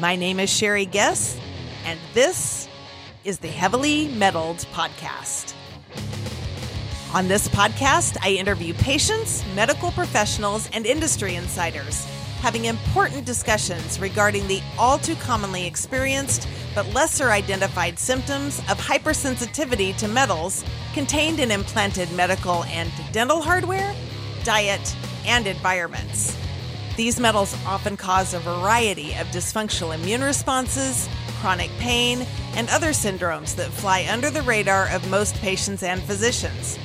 [0.00, 1.36] My name is Sherry Guess,
[1.84, 2.68] and this
[3.24, 5.54] is the Heavily Metalled Podcast.
[7.12, 12.04] On this podcast, I interview patients, medical professionals, and industry insiders,
[12.40, 16.46] having important discussions regarding the all too commonly experienced
[16.76, 23.92] but lesser identified symptoms of hypersensitivity to metals contained in implanted medical and dental hardware,
[24.44, 24.94] diet,
[25.26, 26.37] and environments.
[26.98, 33.54] These metals often cause a variety of dysfunctional immune responses, chronic pain, and other syndromes
[33.54, 36.76] that fly under the radar of most patients and physicians.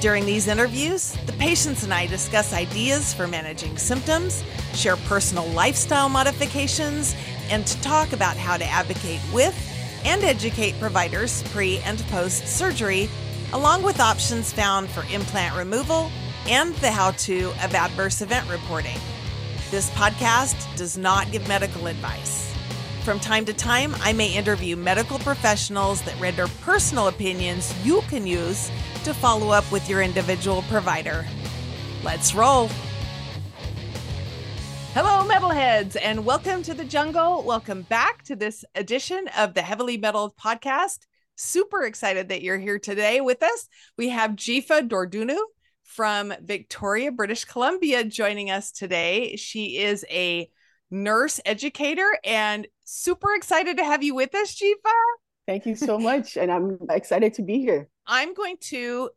[0.00, 6.08] During these interviews, the patients and I discuss ideas for managing symptoms, share personal lifestyle
[6.08, 7.16] modifications,
[7.50, 9.56] and talk about how to advocate with
[10.04, 13.08] and educate providers pre and post surgery,
[13.52, 16.12] along with options found for implant removal
[16.46, 19.00] and the how to of adverse event reporting.
[19.68, 22.54] This podcast does not give medical advice.
[23.02, 28.28] From time to time, I may interview medical professionals that render personal opinions you can
[28.28, 28.70] use
[29.02, 31.26] to follow up with your individual provider.
[32.04, 32.68] Let's roll.
[34.94, 37.42] Hello, metalheads, and welcome to the jungle.
[37.42, 40.98] Welcome back to this edition of the Heavily Metal podcast.
[41.34, 43.68] Super excited that you're here today with us.
[43.98, 45.42] We have Dzifa Dordunoo
[45.86, 49.36] from Victoria, British Columbia, joining us today.
[49.36, 50.50] She is a
[50.90, 54.92] nurse educator and super excited to have you with us, Dzifa.
[55.46, 56.36] Thank you so much.
[56.36, 57.88] and I'm excited to be here.
[58.06, 59.10] I'm going to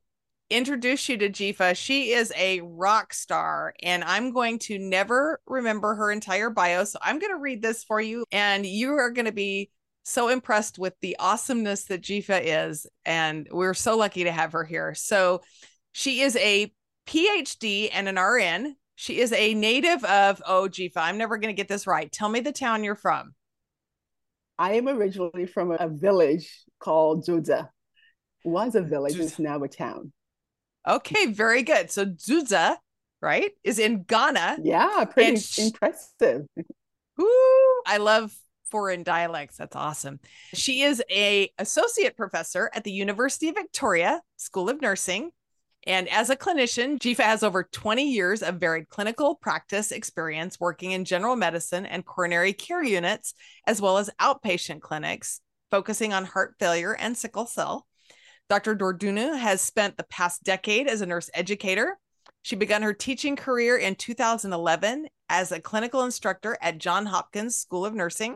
[0.50, 1.76] introduce you to Dzifa.
[1.76, 6.84] She is a rock star, and I'm going to never remember her entire bio.
[6.84, 9.72] So I'm going to read this for you, and you are going to be
[10.04, 12.88] so impressed with the awesomeness that Dzifa is.
[13.06, 14.96] And we're so lucky to have her here.
[14.96, 15.42] So,
[15.92, 16.72] she is a
[17.08, 18.76] PhD and an RN.
[18.96, 22.12] She is a native of, oh, Dzifa, I'm never going to get this right.
[22.12, 23.34] Tell me the town you're from.
[24.58, 27.70] I am originally from a village called Dzodze.
[28.44, 30.12] Was a village, it's now a town.
[30.88, 31.92] Okay, very good.
[31.92, 32.76] So Dzodze,
[33.22, 34.58] right, is in Ghana.
[34.64, 36.46] Yeah, pretty she, impressive.
[37.22, 38.34] Ooh, I love
[38.70, 39.58] foreign dialects.
[39.58, 40.20] That's awesome.
[40.54, 45.32] She is a associate professor at the University of Victoria School of Nursing
[45.90, 50.92] and as a clinician, Dzifa has over 20 years of varied clinical practice experience working
[50.92, 53.34] in general medicine and coronary care units,
[53.66, 55.42] as well as outpatient clinics,
[55.72, 57.88] focusing on heart failure and sickle cell.
[58.52, 58.76] Dr.
[58.76, 61.98] Dordunoo has spent the past decade as a nurse educator.
[62.44, 67.84] She began her teaching career in 2011 as a clinical instructor at Johns Hopkins School
[67.84, 68.36] of Nursing.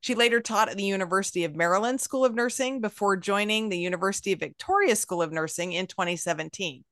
[0.00, 4.32] She later taught at the University of Maryland School of Nursing before joining the University
[4.32, 6.84] of Victoria School of Nursing in 2017.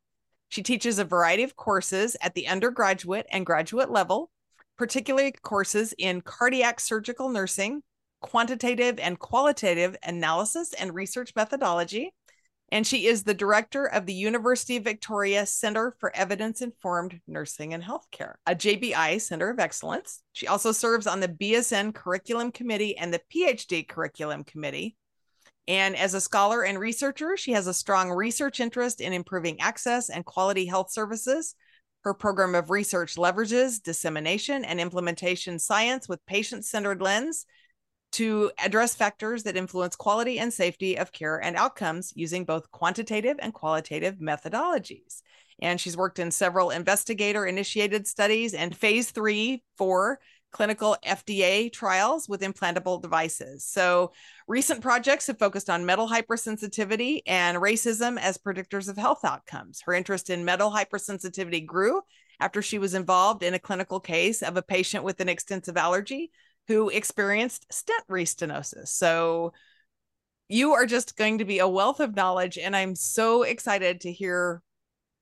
[0.48, 4.30] She teaches a variety of courses at the undergraduate and graduate level,
[4.76, 7.82] particularly courses in cardiac surgical nursing,
[8.20, 12.12] quantitative and qualitative analysis and research methodology,
[12.72, 17.74] and she is the director of the University of Victoria Center for Evidence Informed Nursing
[17.74, 20.22] and Healthcare, a JBI Center of Excellence.
[20.32, 24.96] She also serves on the BSN Curriculum Committee and the PhD Curriculum Committee.
[25.68, 30.08] And as a scholar and researcher, she has a strong research interest in improving access
[30.08, 31.54] and quality health services.
[32.04, 37.44] Her program of research leverages dissemination and implementation science with patient centered lens
[38.12, 43.36] to address factors that influence quality and safety of care and outcomes using both quantitative
[43.40, 45.22] and qualitative methodologies.
[45.60, 50.18] And she's worked in several investigator initiated studies and phase three, four
[50.52, 53.64] clinical FDA trials with implantable devices.
[53.64, 54.12] So,
[54.46, 59.80] recent projects have focused on metal hypersensitivity and racism as predictors of health outcomes.
[59.84, 62.02] Her interest in metal hypersensitivity grew
[62.38, 66.30] after she was involved in a clinical case of a patient with an extensive allergy
[66.68, 68.88] who experienced stent restenosis.
[68.88, 69.52] So
[70.48, 72.58] you are just going to be a wealth of knowledge.
[72.58, 74.62] And I'm so excited to hear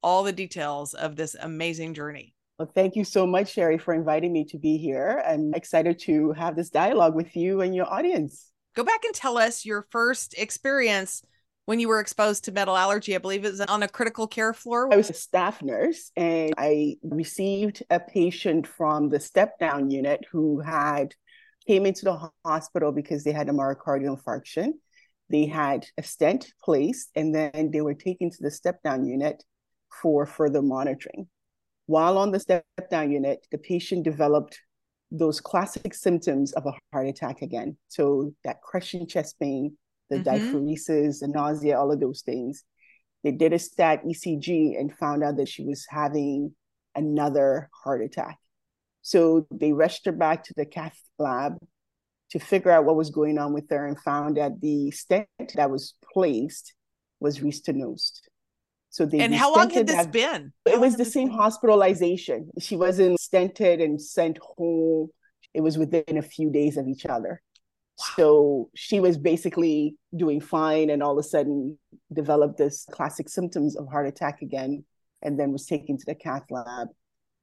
[0.02, 2.34] all the details of this amazing journey.
[2.58, 5.22] Well, thank you so much, Sherry, for inviting me to be here.
[5.26, 8.50] I'm excited to have this dialogue with you and your audience.
[8.76, 11.22] Go back and tell us your first experience
[11.66, 13.14] when you were exposed to metal allergy.
[13.14, 14.92] I believe it was on a critical care floor.
[14.92, 20.24] I was a staff nurse and I received a patient from the step down unit
[20.30, 21.14] who had
[21.66, 24.72] came into the hospital because they had a myocardial infarction.
[25.30, 29.44] They had a stent placed, and then they were taken to the step down unit
[30.02, 31.28] for further monitoring.
[31.86, 34.58] While on the step down unit, the patient developed
[35.12, 37.76] those classic symptoms of a heart attack again.
[37.88, 39.76] So that crushing chest pain,
[40.10, 40.28] the mm-hmm.
[40.28, 42.64] diaphoresis, the nausea, all of those things.
[43.22, 46.54] They did a stat ECG and found out that she was having
[46.94, 48.38] another heart attack.
[49.02, 51.56] So they rushed her back to the cath lab
[52.30, 55.70] to figure out what was going on with her and found that the stent that
[55.70, 56.74] was placed
[57.18, 58.20] was restenosed.
[58.90, 60.52] So they and how long had this that, been?
[60.66, 61.36] How it was the same been?
[61.36, 62.50] hospitalization.
[62.58, 65.10] She wasn't stented and sent home.
[65.54, 67.40] It was within a few days of each other.
[68.16, 71.78] So she was basically doing fine and all of a sudden
[72.12, 74.84] developed this classic symptoms of heart attack again
[75.22, 76.88] and then was taken to the cath lab.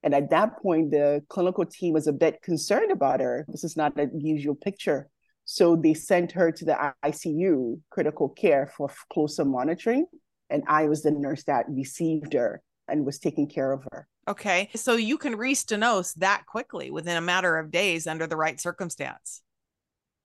[0.03, 3.45] And at that point, the clinical team was a bit concerned about her.
[3.47, 5.09] This is not a usual picture.
[5.45, 10.05] So they sent her to the ICU, critical care, for closer monitoring.
[10.49, 14.07] And I was the nurse that received her and was taking care of her.
[14.27, 14.69] Okay.
[14.75, 19.41] So you can restenose that quickly within a matter of days under the right circumstance.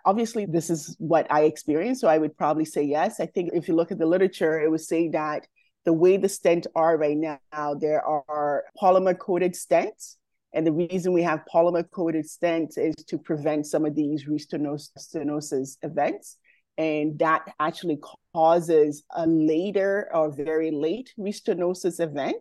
[0.05, 2.01] Obviously, this is what I experienced.
[2.01, 3.21] So I would probably say yes.
[3.21, 5.47] I think if you look at the literature, it would say that
[5.85, 10.17] the way the stents are right now, there are polymer coated stents.
[10.55, 15.77] And the reason we have polymer coated stents is to prevent some of these restenosis
[15.83, 16.37] events.
[16.79, 17.99] And that actually
[18.35, 22.37] causes a later or very late restenosis event.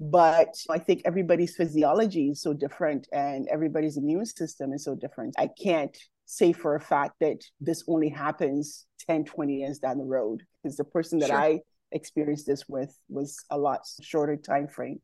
[0.00, 5.34] But I think everybody's physiology is so different and everybody's immune system is so different.
[5.38, 5.96] I can't
[6.30, 10.42] say for a fact that this only happens 10, 20 years down the road.
[10.62, 11.36] Because the person that sure.
[11.36, 11.60] I
[11.90, 15.00] experienced this with was a lot shorter time frame.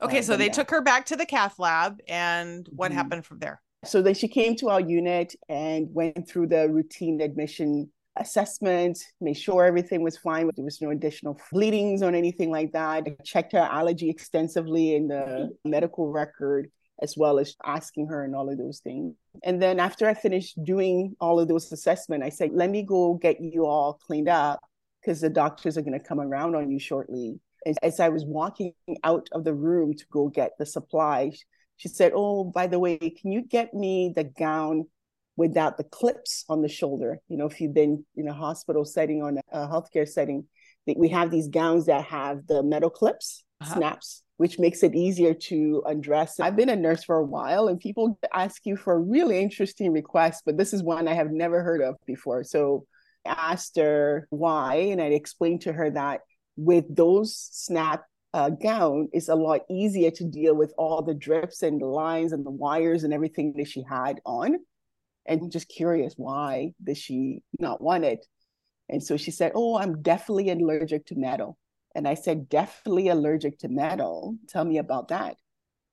[0.00, 0.54] Okay, uh, so they that.
[0.54, 2.98] took her back to the cath lab, and what mm-hmm.
[2.98, 3.60] happened from there?
[3.84, 9.34] So then she came to our unit and went through the routine admission assessment, made
[9.34, 10.48] sure everything was fine.
[10.54, 13.04] There was no additional bleedings or anything like that.
[13.06, 16.70] I checked her allergy extensively in the medical record,
[17.02, 19.14] as well as asking her and all of those things.
[19.42, 23.14] And then after I finished doing all of those assessment, I said, let me go
[23.14, 24.60] get you all cleaned up
[25.00, 27.40] because the doctors are going to come around on you shortly.
[27.66, 31.44] And as I was walking out of the room to go get the supplies,
[31.76, 34.86] she said, Oh, by the way, can you get me the gown
[35.36, 37.18] without the clips on the shoulder?
[37.28, 40.46] You know, if you've been in a hospital setting or a healthcare setting,
[40.96, 43.74] we have these gowns that have the metal clips, uh-huh.
[43.74, 46.40] snaps, which makes it easier to undress.
[46.40, 50.42] I've been a nurse for a while and people ask you for really interesting requests,
[50.44, 52.42] but this is one I have never heard of before.
[52.42, 52.86] So
[53.24, 56.20] I asked her why, and I explained to her that
[56.56, 61.62] with those snap uh, gown, it's a lot easier to deal with all the drips
[61.62, 64.58] and the lines and the wires and everything that she had on.
[65.26, 68.26] And just curious, why does she not want it?
[68.88, 71.56] And so she said, Oh, I'm definitely allergic to metal.
[71.94, 74.36] And I said, Definitely allergic to metal.
[74.48, 75.36] Tell me about that.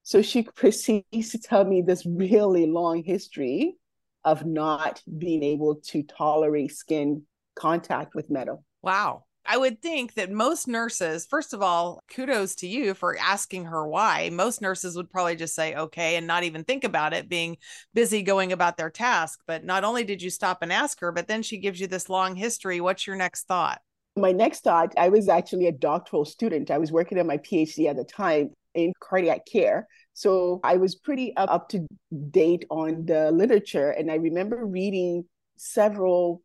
[0.04, 3.76] So she proceeds to tell me this really long history
[4.24, 7.24] of not being able to tolerate skin
[7.56, 8.64] contact with metal.
[8.82, 9.24] Wow.
[9.44, 13.88] I would think that most nurses, first of all, kudos to you for asking her
[13.88, 14.30] why.
[14.32, 17.58] Most nurses would probably just say, okay, and not even think about it, being
[17.94, 19.40] busy going about their task.
[19.48, 22.08] But not only did you stop and ask her, but then she gives you this
[22.08, 22.80] long history.
[22.82, 23.82] What's your next thought?
[24.18, 26.70] My next thought, I was actually a doctoral student.
[26.70, 29.88] I was working on my PhD at the time in cardiac care.
[30.14, 31.88] So I was pretty up, up to
[32.30, 33.92] date on the literature.
[33.92, 35.26] And I remember reading
[35.58, 36.42] several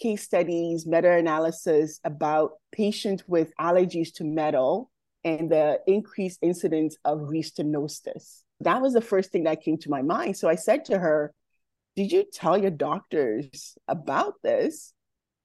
[0.00, 4.90] case studies, meta analysis about patients with allergies to metal
[5.24, 8.42] and the increased incidence of restenosis.
[8.60, 10.36] That was the first thing that came to my mind.
[10.36, 11.32] So I said to her,
[11.96, 14.92] Did you tell your doctors about this?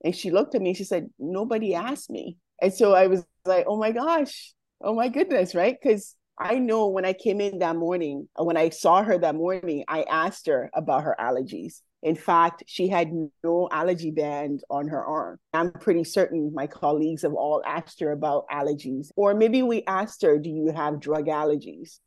[0.04, 2.38] And she looked at me, and she said, Nobody asked me.
[2.62, 5.78] And so I was like, Oh my gosh, oh my goodness, right?
[5.82, 9.36] Because I know when I came in that morning, uh, when I saw her that
[9.36, 11.82] morning, I asked her about her allergies.
[12.02, 13.12] In fact, she had
[13.44, 15.40] no allergy band on her arm.
[15.54, 19.10] I'm pretty certain my colleagues have all asked her about allergies.
[19.16, 22.00] Or maybe we asked her, Do you have drug allergies?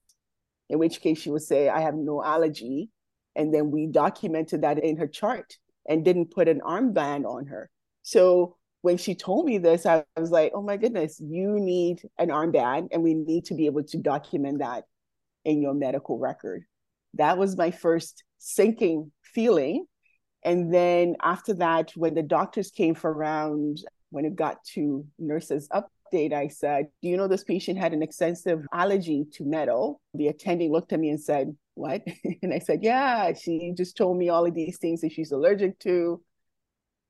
[0.68, 2.90] In which case she would say, I have no allergy.
[3.36, 5.56] And then we documented that in her chart
[5.88, 7.70] and didn't put an armband on her.
[8.06, 12.28] So when she told me this, I was like, oh my goodness, you need an
[12.28, 14.84] armband and we need to be able to document that
[15.44, 16.62] in your medical record.
[17.14, 19.86] That was my first sinking feeling.
[20.44, 23.78] And then after that, when the doctors came for around,
[24.10, 28.04] when it got to nurses update, I said, Do you know this patient had an
[28.04, 30.00] extensive allergy to metal?
[30.14, 32.04] The attending looked at me and said, What?
[32.42, 35.80] and I said, Yeah, she just told me all of these things that she's allergic
[35.80, 36.22] to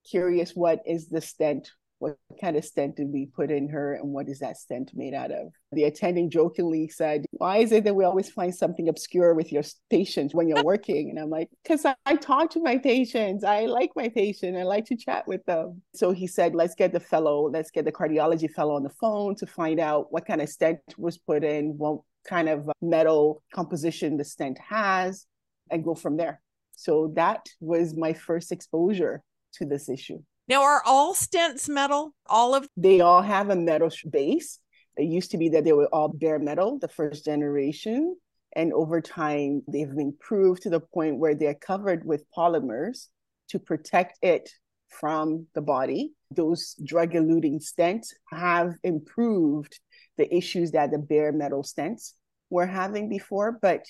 [0.08, 1.70] curious what is the stent?
[1.98, 5.14] What kind of stent did we put in her and what is that stent made
[5.14, 5.52] out of?
[5.72, 9.62] The attending jokingly said why is it that we always find something obscure with your
[9.88, 11.08] patients when you're working?
[11.08, 13.44] And i'm like because I, I talk to my patients.
[13.44, 16.92] I like my patient i like to chat with them so he said let's get
[16.92, 20.42] the fellow let's get the cardiology fellow on the phone to find out what kind
[20.42, 25.26] of stent was put in what kind of metal composition the stent has
[25.70, 26.40] and go from there.
[26.72, 29.22] So that was my first exposure
[29.58, 30.18] to this issue.
[30.48, 32.14] Now, are all stents metal?
[32.26, 34.60] All of they all have a metal base.
[34.96, 38.16] It used to be that they were all bare metal, the first generation.
[38.54, 43.08] And over time, they've been improved to the point where they're covered with polymers
[43.48, 44.48] to protect it
[44.88, 46.12] from the body.
[46.30, 49.78] Those drug eluting stents have improved
[50.16, 52.12] the issues that the bare metal stents
[52.48, 53.58] were having before.
[53.60, 53.84] But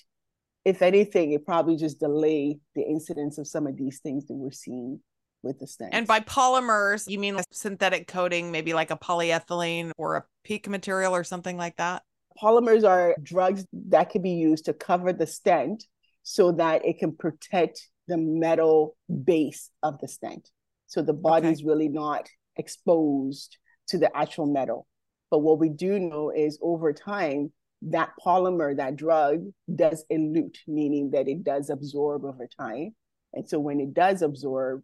[0.64, 4.50] if anything, it probably just delay the incidence of some of these things that we're
[4.50, 5.00] seeing
[5.42, 5.90] with the stents.
[5.92, 10.68] And by polymers, you mean like synthetic coating, maybe like a polyethylene or a PEEK
[10.68, 12.02] material or something like that?
[12.40, 15.84] Polymers are drugs that can be used to cover the stent
[16.22, 20.50] so that it can protect the metal base of the stent.
[20.86, 21.66] So the body is okay.
[21.68, 24.86] really not exposed to the actual metal.
[25.30, 27.52] But what we do know is over time,
[27.82, 32.94] that polymer, that drug does elute, meaning that it does absorb over time.
[33.32, 34.82] And so when it does absorb,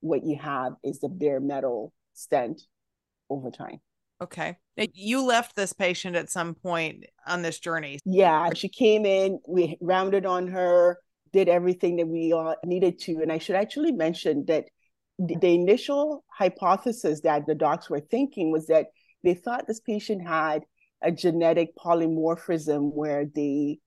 [0.00, 2.62] what you have is the bare metal stent
[3.28, 3.80] over time.
[4.22, 4.58] Okay.
[4.76, 7.98] You left this patient at some point on this journey.
[8.04, 10.98] Yeah, she came in, we rounded on her,
[11.32, 13.20] did everything that we needed to.
[13.22, 14.66] And I should actually mention that
[15.18, 18.86] the, the initial hypothesis that the docs were thinking was that
[19.22, 20.64] they thought this patient had
[21.02, 23.78] a genetic polymorphism where they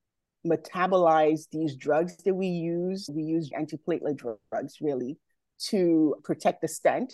[0.45, 3.09] metabolize these drugs that we use.
[3.11, 5.17] We use antiplatelet drugs really
[5.69, 7.13] to protect the stent.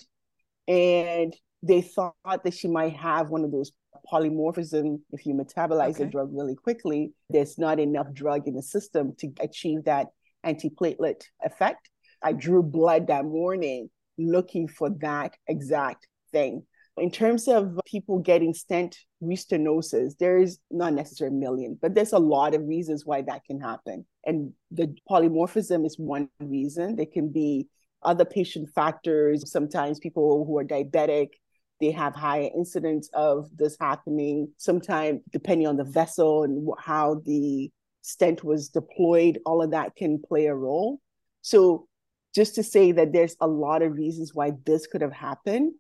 [0.68, 3.72] And they thought that she might have one of those
[4.12, 5.00] polymorphism.
[5.12, 6.06] If you metabolize okay.
[6.06, 10.08] the drug really quickly, there's not enough drug in the system to achieve that
[10.46, 11.90] antiplatelet effect.
[12.22, 16.64] I drew blood that morning looking for that exact thing.
[16.98, 22.12] In terms of people getting stent restenosis, there is not necessarily a million, but there's
[22.12, 24.06] a lot of reasons why that can happen.
[24.26, 26.98] And the polymorphism is one reason.
[26.98, 27.68] There can be
[28.04, 29.52] other patient factors.
[29.52, 31.30] Sometimes people who are diabetic,
[31.80, 34.52] they have higher incidence of this happening.
[34.58, 40.22] Sometimes, depending on the vessel and how the stent was deployed, all of that can
[40.22, 41.00] play a role.
[41.42, 41.88] So,
[42.36, 45.74] just to say that there's a lot of reasons why this could have happened,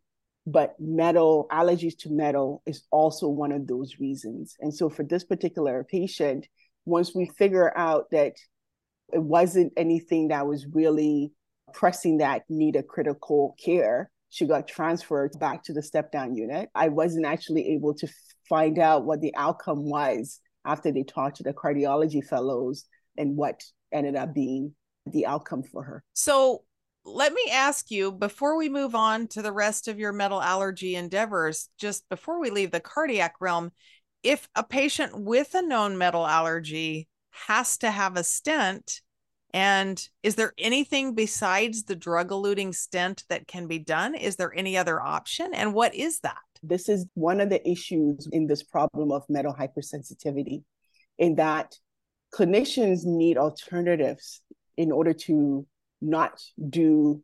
[0.47, 4.55] but metal, allergies to metal is also one of those reasons.
[4.59, 6.47] And so, for this particular patient,
[6.85, 8.37] once we figure out that
[9.11, 11.31] it wasn't anything that was really
[11.73, 16.69] pressing that needed critical care, she got transferred back to the step down unit.
[16.75, 18.07] I wasn't actually able to
[18.47, 22.85] find out what the outcome was after they talked to the cardiology fellows
[23.17, 23.61] and what
[23.91, 24.73] ended up being
[25.05, 26.03] the outcome for her.
[26.13, 26.63] So
[27.05, 30.95] let me ask you before we move on to the rest of your metal allergy
[30.95, 33.71] endeavors, just before we leave the cardiac realm,
[34.21, 39.01] if a patient with a known metal allergy has to have a stent,
[39.53, 44.15] and is there anything besides the drug eluting stent that can be done?
[44.15, 45.53] Is there any other option?
[45.53, 46.37] And what is that?
[46.61, 50.63] This is one of the issues in this problem of metal hypersensitivity,
[51.17, 51.75] in that
[52.33, 54.41] clinicians need alternatives
[54.77, 55.65] in order to
[56.01, 57.23] not do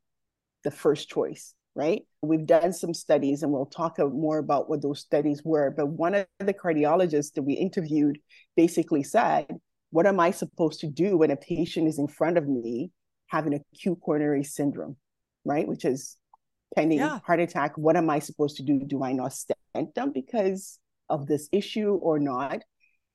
[0.63, 2.01] the first choice, right?
[2.21, 5.69] We've done some studies and we'll talk more about what those studies were.
[5.69, 8.17] But one of the cardiologists that we interviewed
[8.55, 9.47] basically said
[9.95, 12.91] what am I supposed to do when a patient is in front of me
[13.27, 14.97] having acute coronary syndrome,
[15.45, 15.65] right?
[15.65, 16.17] Which is
[16.75, 17.19] pending yeah.
[17.25, 17.77] heart attack.
[17.77, 18.81] What am I supposed to do?
[18.85, 22.61] Do I not stent them because of this issue or not?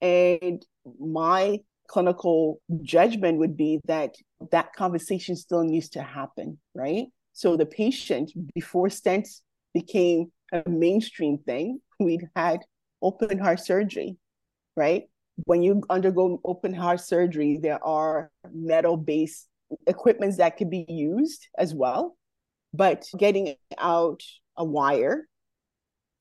[0.01, 0.65] And
[0.99, 4.15] my clinical judgment would be that
[4.51, 7.09] that conversation still needs to happen, right?
[7.35, 9.43] So the patient, before stents
[9.75, 12.61] became a mainstream thing, we'd had
[13.03, 14.17] open heart surgery,
[14.79, 15.10] right?
[15.45, 19.49] When you undergo open heart surgery, there are metal based
[19.87, 22.17] equipments that can be used as well.
[22.73, 24.23] But getting out
[24.57, 25.27] a wire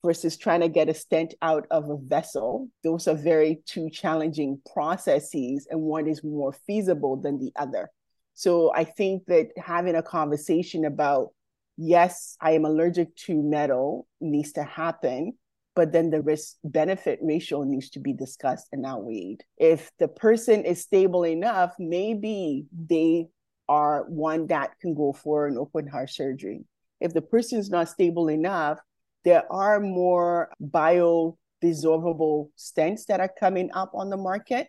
[0.04, 4.60] versus trying to get a stent out of a vessel, those are very two challenging
[4.72, 7.90] processes, and one is more feasible than the other.
[8.34, 11.28] So I think that having a conversation about,
[11.76, 15.34] yes, I am allergic to metal needs to happen,
[15.74, 19.44] but then the risk benefit ratio needs to be discussed and outweighed.
[19.56, 23.28] If the person is stable enough, maybe they
[23.68, 26.64] are one that can go for an open heart surgery.
[27.00, 28.80] If the person is not stable enough,
[29.24, 34.68] there are more biodissolvable stents that are coming up on the market.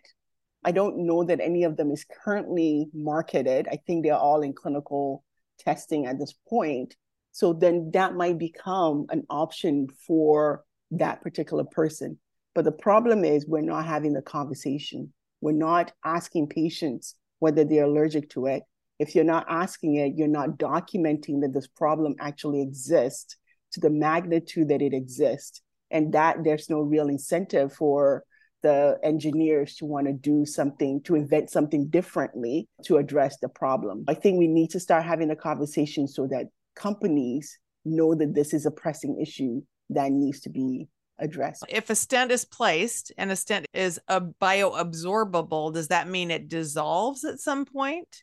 [0.64, 3.66] I don't know that any of them is currently marketed.
[3.70, 5.24] I think they're all in clinical
[5.58, 6.94] testing at this point.
[7.32, 12.18] So then that might become an option for that particular person.
[12.54, 15.12] But the problem is we're not having the conversation.
[15.40, 18.62] We're not asking patients whether they're allergic to it.
[18.98, 23.36] If you're not asking it, you're not documenting that this problem actually exists
[23.72, 25.62] to the magnitude that it exists.
[25.90, 28.24] And that there's no real incentive for
[28.62, 34.04] the engineers to want to do something, to invent something differently to address the problem.
[34.08, 36.46] I think we need to start having a conversation so that
[36.76, 39.62] companies know that this is a pressing issue
[39.94, 41.64] that needs to be addressed.
[41.68, 46.48] If a stent is placed and a stent is a bioabsorbable, does that mean it
[46.48, 48.22] dissolves at some point?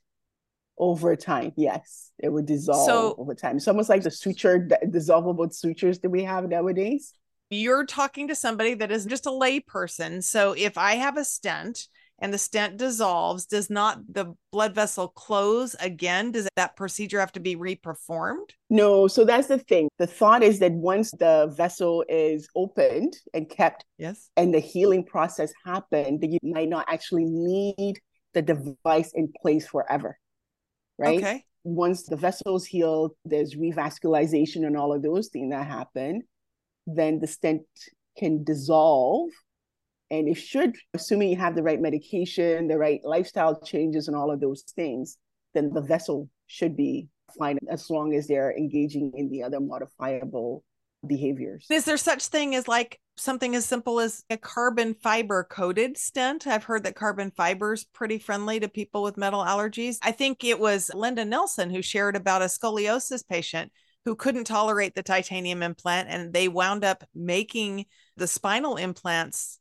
[0.77, 3.57] Over time, yes, it would dissolve so, over time.
[3.57, 7.13] It's almost like the suture, the dissolvable sutures that we have nowadays.
[7.49, 10.21] You're talking to somebody that is just a lay person.
[10.21, 11.87] So if I have a stent
[12.21, 16.31] and the stent dissolves, does not the blood vessel close again?
[16.31, 18.51] Does that procedure have to be reperformed?
[18.69, 19.07] No.
[19.07, 19.89] So that's the thing.
[19.97, 25.03] The thought is that once the vessel is opened and kept, yes, and the healing
[25.03, 27.99] process happened, that you might not actually need
[28.33, 30.17] the device in place forever.
[30.97, 31.17] Right.
[31.17, 31.43] Okay.
[31.63, 36.23] Once the vessel's healed, there's revascularization and all of those things that happen.
[36.87, 37.63] Then the stent
[38.17, 39.29] can dissolve
[40.11, 44.31] and it should, assuming you have the right medication, the right lifestyle changes, and all
[44.31, 45.17] of those things,
[45.53, 50.63] then the vessel should be fine as long as they're engaging in the other modifiable
[51.05, 51.65] behaviors.
[51.69, 56.47] Is there such thing as like something as simple as a carbon fiber coated stent?
[56.47, 59.97] I've heard that carbon fiber is pretty friendly to people with metal allergies.
[60.01, 63.71] I think it was Linda Nelson who shared about a scoliosis patient
[64.05, 67.85] who couldn't tolerate the titanium implant and they wound up making
[68.17, 69.58] the spinal implants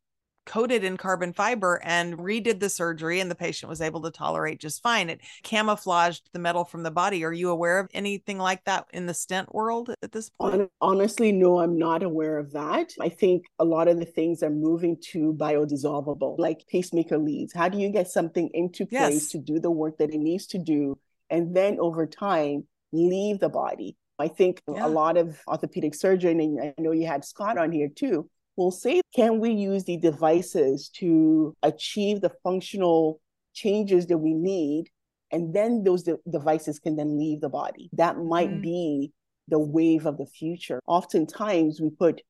[0.49, 4.59] coated in carbon fiber and redid the surgery and the patient was able to tolerate
[4.59, 5.11] just fine.
[5.11, 7.23] It camouflaged the metal from the body.
[7.23, 10.71] Are you aware of anything like that in the stent world at this point?
[10.81, 12.93] Honestly no i'm not aware of that.
[13.01, 17.53] I think a lot of the things are moving to biodissolvable like pacemaker leads.
[17.53, 19.29] How do you get something into place yes.
[19.29, 23.51] to do the work that it needs to do and then over time leave the
[23.51, 23.97] body?
[24.19, 24.85] I think yeah.
[24.85, 28.29] a lot of orthopedic surgeon, and I know you had Scott on here too,
[28.59, 33.21] will say, can we use the devices to achieve the functional
[33.55, 34.91] changes that we need?
[35.31, 37.89] And then those de- devices can then leave the body.
[37.93, 38.63] That might mm-hmm.
[38.63, 39.13] be
[39.47, 40.81] the wave of the future.
[40.87, 42.21] Oftentimes, we put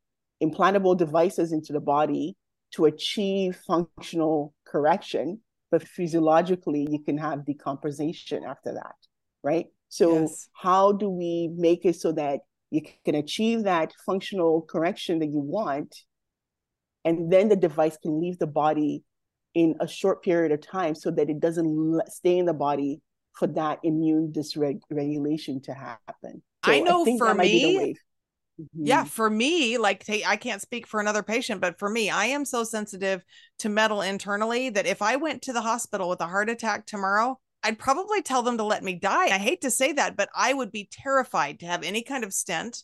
[0.43, 2.37] implantable devices into the body
[2.73, 8.97] to achieve functional correction, but physiologically, you can have decomposition after that,
[9.43, 9.67] right?
[9.89, 10.49] So, yes.
[10.53, 15.39] how do we make it so that you can achieve that functional correction that you
[15.39, 15.95] want
[17.09, 19.03] and then the device can leave the body
[19.55, 23.01] in a short period of time so that it doesn't stay in the body
[23.33, 26.43] for that immune dysregulation to happen.
[26.67, 27.95] So I know I for me,
[28.61, 28.87] mm-hmm.
[28.87, 32.45] yeah, for me, like I can't speak for another patient, but for me, I am
[32.45, 33.25] so sensitive
[33.61, 37.41] to metal internally that if I went to the hospital with a heart attack tomorrow,
[37.63, 39.27] I'd probably tell them to let me die.
[39.27, 42.35] I hate to say that, but I would be terrified to have any kind of
[42.35, 42.83] stent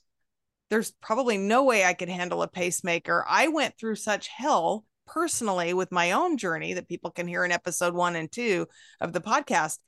[0.75, 3.25] there's probably no way I could handle a pacemaker.
[3.29, 7.53] I went through such hell personally with my own journey that people can hear in
[7.53, 8.67] episode one and two
[9.01, 9.79] of the podcast.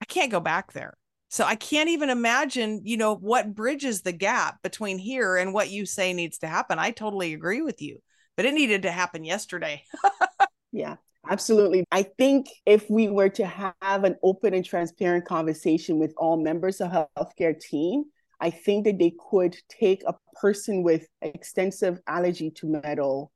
[0.00, 0.96] I can't go back there.
[1.30, 5.70] So I can't even imagine, you know, what bridges the gap between here and what
[5.70, 6.78] you say needs to happen.
[6.78, 7.98] I totally agree with you,
[8.36, 9.82] but it needed to happen yesterday.
[10.70, 10.94] yeah,
[11.28, 11.82] absolutely.
[11.90, 16.80] I think if we were to have an open and transparent conversation with all members
[16.80, 18.04] of healthcare team,
[18.40, 23.32] I think that they could take a person with extensive allergy to metal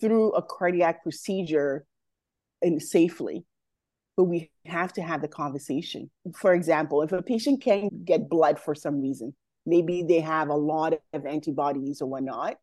[0.00, 1.84] through a cardiac procedure
[2.60, 3.44] and safely.
[4.16, 6.10] But we have to have the conversation.
[6.36, 10.56] For example, if a patient can't get blood for some reason, maybe they have a
[10.56, 12.56] lot of antibodies or whatnot,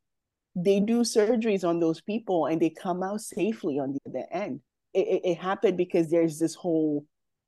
[0.55, 4.61] they do surgeries on those people and they come out safely on the other end.
[4.93, 7.05] It, it, it happened because there's this whole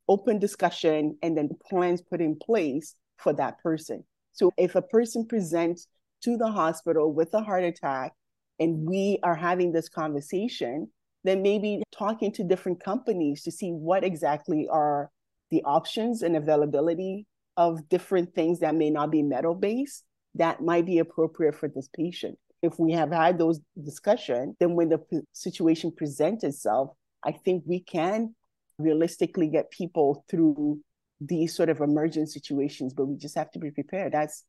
[0.08, 4.04] open discussion and then plans put in place for that person.
[4.34, 5.88] So if a person presents
[6.24, 8.14] to the hospital with a heart attack
[8.60, 10.90] and we are having this conversation,
[11.24, 15.10] then maybe talking to different companies to see what exactly are
[15.50, 20.04] the options and availability of different things that may not be metal based
[20.36, 22.38] that might be appropriate for this patient.
[22.62, 26.92] If we have had those discussions, then when the p- situation presents itself,
[27.26, 28.36] I think we can
[28.78, 30.80] realistically get people through
[31.22, 34.12] these sort of emergent situations, but we just have to be prepared.
[34.12, 34.44] That's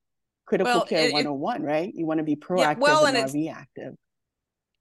[0.46, 1.92] critical well, care it, 101, right?
[1.94, 3.94] You want to be proactive yeah, well, and, and reactive.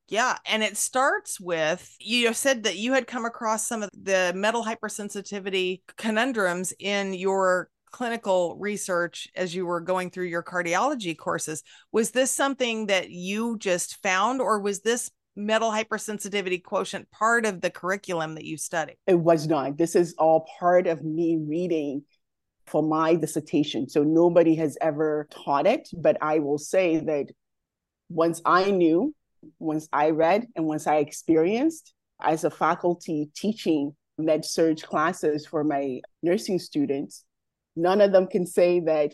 [0.07, 4.33] Yeah, and it starts with you said that you had come across some of the
[4.35, 11.63] metal hypersensitivity conundrums in your clinical research as you were going through your cardiology courses.
[11.91, 17.61] Was this something that you just found, or was this metal hypersensitivity quotient part of
[17.61, 18.97] the curriculum that you studied?
[19.07, 19.77] It was not.
[19.77, 22.03] This is all part of me reading
[22.65, 23.89] for my dissertation.
[23.89, 27.27] So nobody has ever taught it, but I will say that
[28.09, 29.13] once I knew,
[29.59, 35.63] once I read, and once I experienced as a faculty teaching med surge classes for
[35.63, 37.23] my nursing students,
[37.75, 39.13] none of them can say that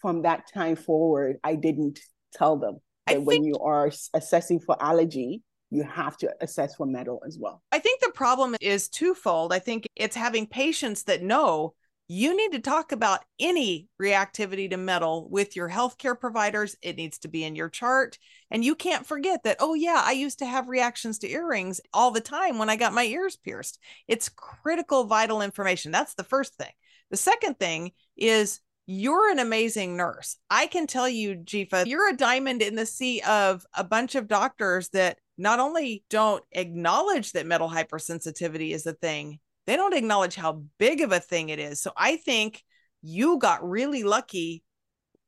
[0.00, 1.98] from that time forward, I didn't
[2.34, 6.86] tell them that think, when you are assessing for allergy, you have to assess for
[6.86, 7.62] metal as well.
[7.72, 9.52] I think the problem is twofold.
[9.52, 11.74] I think it's having patients that know
[12.06, 16.76] you need to talk about any reactivity to metal with your healthcare providers.
[16.82, 18.18] It needs to be in your chart.
[18.50, 22.10] And you can't forget that, oh, yeah, I used to have reactions to earrings all
[22.10, 23.78] the time when I got my ears pierced.
[24.06, 25.92] It's critical, vital information.
[25.92, 26.72] That's the first thing.
[27.10, 30.36] The second thing is you're an amazing nurse.
[30.50, 34.28] I can tell you, Dzifa, you're a diamond in the sea of a bunch of
[34.28, 40.34] doctors that not only don't acknowledge that metal hypersensitivity is a thing, they don't acknowledge
[40.34, 41.80] how big of a thing it is.
[41.80, 42.62] So I think
[43.02, 44.62] you got really lucky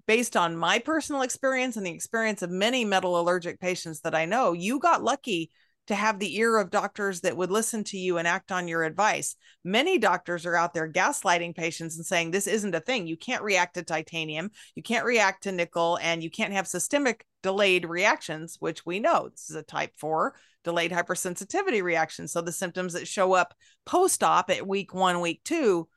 [0.06, 4.24] based on my personal experience and the experience of many metal allergic patients that I
[4.24, 4.52] know.
[4.52, 5.50] You got lucky
[5.86, 8.82] to have the ear of doctors that would listen to you and act on your
[8.82, 9.36] advice.
[9.64, 13.06] Many doctors are out there gaslighting patients and saying this isn't a thing.
[13.06, 17.24] You can't react to titanium, you can't react to nickel, and you can't have systemic
[17.42, 22.26] delayed reactions, which we know this is a type 4 delayed hypersensitivity reaction.
[22.26, 25.88] So the symptoms that show up post op at week one, week two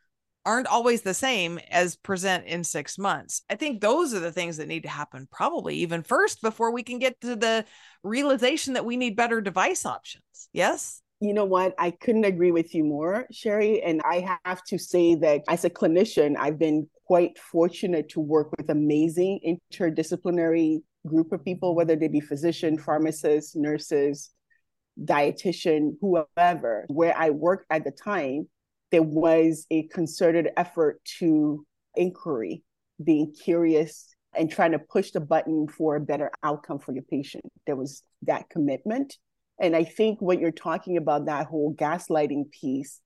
[0.45, 3.43] aren't always the same as present in six months.
[3.49, 6.83] I think those are the things that need to happen probably even first before we
[6.83, 7.65] can get to the
[8.03, 10.23] realization that we need better device options.
[10.53, 11.01] Yes?
[11.21, 11.75] You know what?
[11.77, 13.81] I couldn't agree with you more, Sherry.
[13.81, 18.51] And I have to say that as a clinician, I've been quite fortunate to work
[18.57, 24.31] with amazing interdisciplinary group of people, whether they be physician, pharmacists, nurses,
[25.03, 26.85] dietitian, whoever.
[26.87, 28.47] Where I worked at the time,
[28.91, 32.63] there was a concerted effort to inquiry,
[33.03, 37.43] being curious and trying to push the button for a better outcome for your patient.
[37.65, 39.17] There was that commitment.
[39.59, 43.01] And I think what you're talking about, that whole gaslighting piece,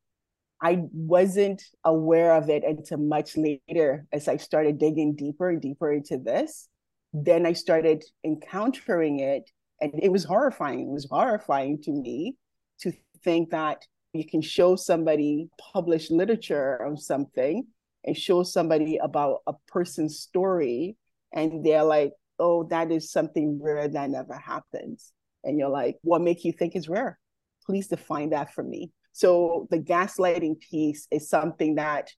[0.62, 5.92] I wasn't aware of it until much later as I started digging deeper and deeper
[5.92, 6.70] into this.
[7.12, 9.50] Then I started encountering it,
[9.82, 10.90] and it was horrifying.
[10.90, 12.38] It was horrifying to me
[12.82, 12.94] to
[13.24, 17.66] think that you can show somebody published literature on something
[18.06, 20.96] and show somebody about a person's story
[21.34, 25.12] and they're like oh that is something rare that never happens.
[25.44, 27.20] And you're like what makes you think it's rare?
[27.66, 28.92] Please define that for me.
[29.12, 32.10] So the gaslighting piece is something that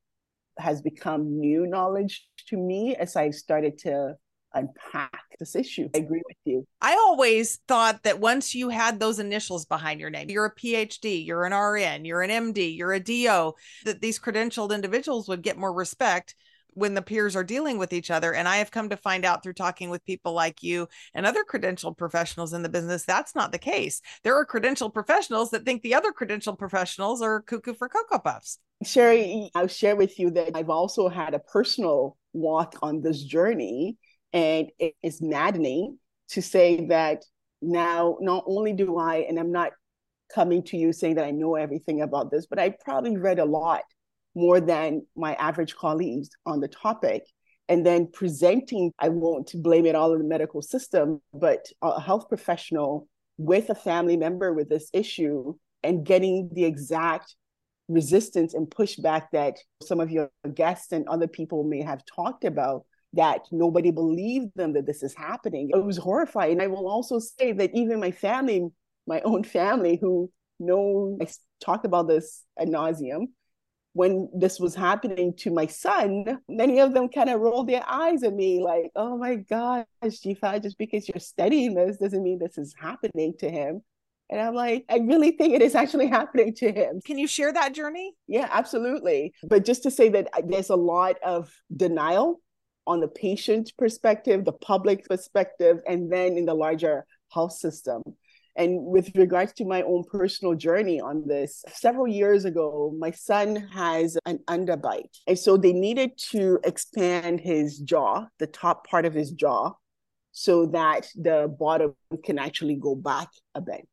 [0.57, 4.15] has become new knowledge to me as i started to
[4.55, 5.89] unpack this issue.
[5.93, 6.65] I agree with you.
[6.81, 11.25] I always thought that once you had those initials behind your name, you're a PhD,
[11.25, 13.53] you're an RN, you're an MD, you're a DO,
[13.85, 16.35] that these credentialed individuals would get more respect
[16.75, 18.33] when the peers are dealing with each other.
[18.33, 21.43] And I have come to find out through talking with people like you and other
[21.43, 24.01] credentialed professionals in the business, that's not the case.
[24.23, 28.59] There are credentialed professionals that think the other credentialed professionals are cuckoo for Cocoa Puffs.
[28.83, 33.97] Sherry, I'll share with you that I've also had a personal walk on this journey
[34.35, 35.97] and it is maddening
[36.31, 37.23] to say that
[37.61, 39.71] now, not only do I, and I'm not
[40.33, 43.45] coming to you saying that I know everything about this, but I probably read a
[43.45, 43.83] lot
[44.35, 47.23] more than my average colleagues on the topic.
[47.69, 52.27] And then presenting, I won't blame it all on the medical system, but a health
[52.27, 57.35] professional with a family member with this issue and getting the exact
[57.87, 62.83] resistance and pushback that some of your guests and other people may have talked about
[63.15, 65.71] that nobody believed them that this is happening.
[65.73, 66.61] It was horrifying.
[66.61, 68.67] I will also say that even my family,
[69.07, 71.27] my own family, who know I
[71.63, 73.27] talk about this ad nauseum,
[73.93, 78.23] when this was happening to my son, many of them kind of rolled their eyes
[78.23, 82.57] at me like, oh my gosh, Dzifa, just because you're studying this doesn't mean this
[82.57, 83.81] is happening to him.
[84.29, 86.99] And I'm like, I really think it is actually happening to him.
[87.05, 88.13] Can you share that journey?
[88.27, 89.33] Yeah, absolutely.
[89.43, 92.41] But just to say that uh, there's a lot of denial
[92.87, 98.01] on the patient perspective, the public perspective, and then in the larger health system.
[98.57, 103.55] And with regards to my own personal journey on this, several years ago, my son
[103.73, 105.09] has an underbite.
[105.27, 109.73] And so they needed to expand his jaw, the top part of his jaw,
[110.31, 113.87] so that the bottom can actually go back a bit.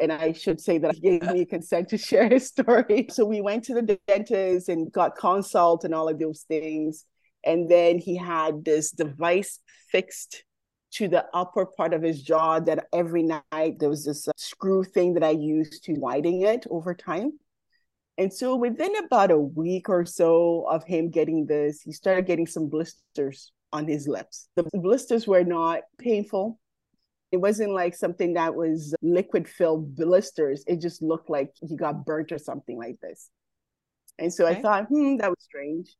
[0.00, 3.08] And I should say that he gave me consent to share his story.
[3.12, 7.04] So we went to the dentist and got consult and all of those things.
[7.44, 10.44] And then he had this device fixed
[10.90, 14.82] to the upper part of his jaw that every night there was this uh, screw
[14.82, 17.38] thing that I used to widen it over time.
[18.16, 22.46] And so within about a week or so of him getting this, he started getting
[22.46, 24.48] some blisters on his lips.
[24.56, 26.58] The blisters were not painful.
[27.30, 30.64] It wasn't like something that was liquid filled blisters.
[30.66, 33.28] It just looked like he got burnt or something like this.
[34.18, 34.58] And so okay.
[34.58, 35.94] I thought, hmm, that was strange.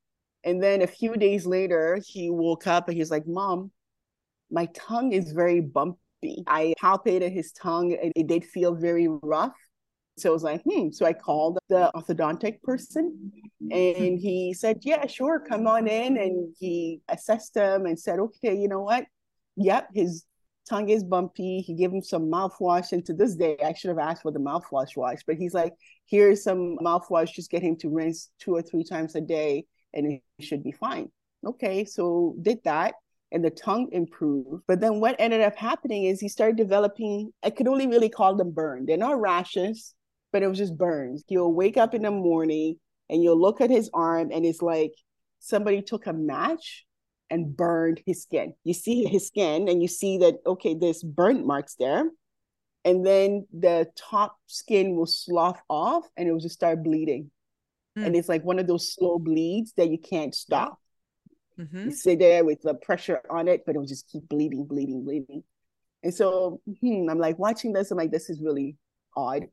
[0.45, 3.71] And then a few days later, he woke up and he's like, Mom,
[4.51, 6.45] my tongue is very bumpy.
[6.47, 9.55] I palpated his tongue and it did feel very rough.
[10.17, 10.91] So I was like, hmm.
[10.91, 13.33] So I called the orthodontic person
[13.71, 16.17] and he said, yeah, sure, come on in.
[16.17, 19.05] And he assessed him and said, okay, you know what?
[19.57, 20.25] Yep, his
[20.69, 21.61] tongue is bumpy.
[21.61, 22.93] He gave him some mouthwash.
[22.93, 25.75] And to this day, I should have asked for the mouthwash wash, but he's like,
[26.07, 27.33] here's some mouthwash.
[27.33, 30.73] Just get him to rinse two or three times a day and it should be
[30.73, 31.11] fine.
[31.45, 32.95] Okay, so did that
[33.31, 34.63] and the tongue improved.
[34.67, 38.35] But then what ended up happening is he started developing, I could only really call
[38.35, 38.87] them burns.
[38.87, 39.95] They're not rashes,
[40.33, 41.25] but it was just burns.
[41.27, 42.77] He'll wake up in the morning
[43.09, 44.93] and you'll look at his arm and it's like
[45.41, 46.87] somebody took a match
[47.31, 48.55] and burned his skin.
[48.65, 52.11] You see his skin and you see that, okay, there's burnt marks there.
[52.85, 57.31] And then the top skin will slough off and it will just start bleeding.
[57.99, 58.07] Mm.
[58.07, 60.79] And it's like one of those slow bleeds that you can't stop.
[61.59, 61.87] Mm-hmm.
[61.87, 65.05] You sit there with the pressure on it, but it will just keep bleeding, bleeding,
[65.05, 65.43] bleeding.
[66.03, 68.77] And so hmm, I'm like watching this, I'm like, this is really
[69.17, 69.47] odd.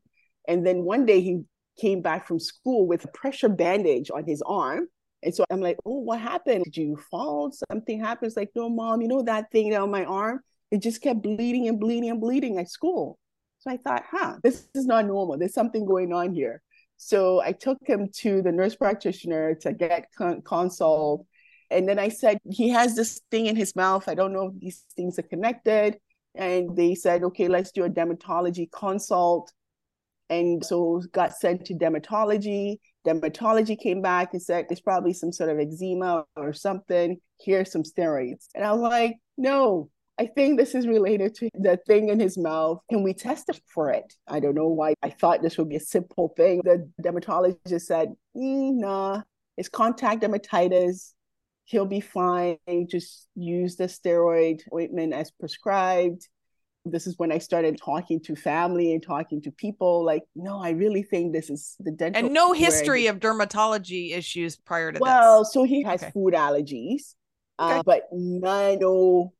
[0.46, 1.42] And then one day he
[1.80, 4.88] came back from school with a pressure bandage on his arm.
[5.22, 6.64] And so I'm like, oh, what happened?
[6.64, 7.52] Did you fall?
[7.70, 8.36] Something happens?
[8.36, 10.40] Like, no, mom, you know that thing on my arm?
[10.70, 13.18] It just kept bleeding and bleeding and bleeding at school.
[13.58, 15.38] So I thought, huh, this is not normal.
[15.38, 16.62] There's something going on here.
[16.96, 21.26] So I took him to the nurse practitioner to get con- consult.
[21.70, 24.08] And then I said, he has this thing in his mouth.
[24.08, 25.98] I don't know if these things are connected.
[26.34, 29.52] And they said, okay, let's do a dermatology consult.
[30.28, 32.78] And so got sent to dermatology.
[33.06, 37.18] Dermatology came back and said, it's probably some sort of eczema or something.
[37.40, 38.46] Here's some steroids.
[38.54, 42.38] And I was like, no, I think this is related to the thing in his
[42.38, 42.80] mouth.
[42.88, 44.14] Can we test it for it?
[44.26, 46.62] I don't know why I thought this would be a simple thing.
[46.64, 49.22] The dermatologist said, mm, nah,
[49.58, 51.12] it's contact dermatitis.
[51.64, 52.56] He'll be fine.
[52.88, 56.28] Just use the steroid ointment as prescribed.
[56.86, 60.04] This is when I started talking to family and talking to people.
[60.04, 62.24] Like, no, I really think this is the dental.
[62.24, 65.52] And no history of dermatology issues prior to well, this.
[65.52, 66.12] so he has okay.
[66.12, 67.16] food allergies,
[67.60, 67.80] okay.
[67.80, 69.34] uh, but no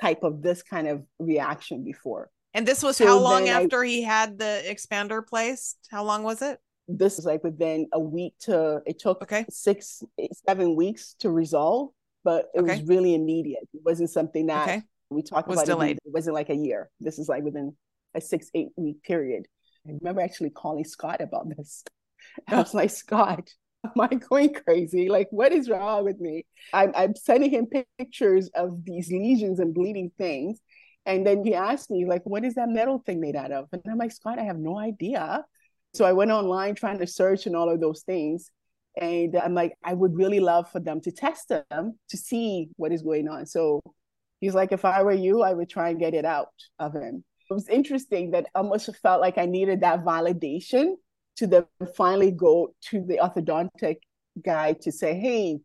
[0.00, 2.30] type of this kind of reaction before.
[2.54, 5.78] And this was so how long after I, he had the expander placed?
[5.90, 6.58] How long was it?
[6.88, 9.44] This is like within a week to it took okay.
[9.50, 10.02] six,
[10.46, 11.90] seven weeks to resolve,
[12.24, 12.80] but it okay.
[12.80, 13.68] was really immediate.
[13.74, 14.82] It wasn't something that okay.
[15.10, 15.66] we talked was about.
[15.66, 15.96] Delayed.
[15.98, 16.90] It, it wasn't like a year.
[17.00, 17.76] This is like within
[18.14, 19.46] a six, eight week period.
[19.86, 21.84] I remember actually calling Scott about this.
[22.48, 23.50] I was like, Scott,
[23.84, 25.08] am I going crazy?
[25.08, 26.46] Like, what is wrong with me?
[26.72, 30.60] I'm, I'm sending him pictures of these lesions and bleeding things.
[31.06, 33.68] And then he asked me, like, what is that metal thing made out of?
[33.72, 35.44] And I'm like, Scott, I have no idea.
[35.94, 38.50] So I went online trying to search and all of those things.
[39.00, 42.92] And I'm like, I would really love for them to test them to see what
[42.92, 43.46] is going on.
[43.46, 43.80] So
[44.40, 47.24] he's like, if I were you, I would try and get it out of him.
[47.50, 50.96] It was interesting that almost felt like I needed that validation
[51.38, 51.64] to then
[51.96, 53.96] finally go to the orthodontic
[54.44, 55.58] guy to say, hey,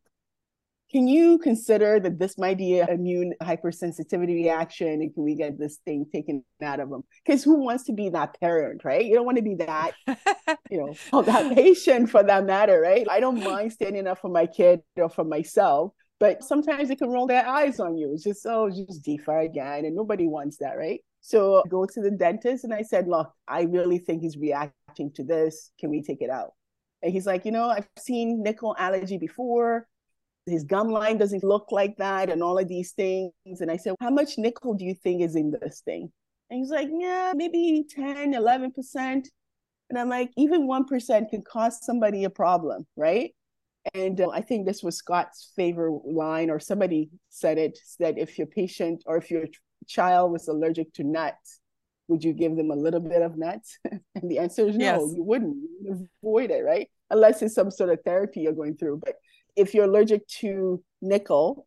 [0.92, 5.02] can you consider that this might be an immune hypersensitivity reaction?
[5.02, 8.10] And can we get this thing taken out of them because who wants to be
[8.10, 9.04] that parent right?
[9.04, 9.94] You don't want to be that
[10.70, 13.08] you know or that patient for that matter right?
[13.10, 17.10] I don't mind standing up for my kid or for myself but sometimes they can
[17.10, 18.14] roll their eyes on you.
[18.14, 21.02] It's just oh just defer again and nobody wants that right?
[21.22, 24.74] So I go to the dentist and I said, look, I really think he's reacting
[25.16, 25.72] to this.
[25.80, 26.54] Can we take it out?
[27.02, 29.88] And he's like, you know, I've seen nickel allergy before.
[30.46, 33.32] His gum line doesn't look like that and all of these things.
[33.46, 36.12] And I said, how much nickel do you think is in this thing?
[36.50, 38.72] And he's like, yeah, maybe 10, 11%.
[39.90, 43.32] And I'm like, even 1% can cause somebody a problem, right?
[43.94, 48.38] And uh, I think this was Scott's favorite line, or somebody said it, said if
[48.38, 49.46] your patient or if your
[49.88, 51.60] child was allergic to nuts,
[52.14, 53.80] would you give them a little bit of nuts?
[53.86, 55.14] and the answer is no, yes.
[55.16, 55.56] you wouldn't.
[55.56, 56.88] You would avoid it, right?
[57.10, 59.02] Unless it's some sort of therapy you're going through.
[59.04, 59.16] But
[59.56, 61.66] if you're allergic to nickel,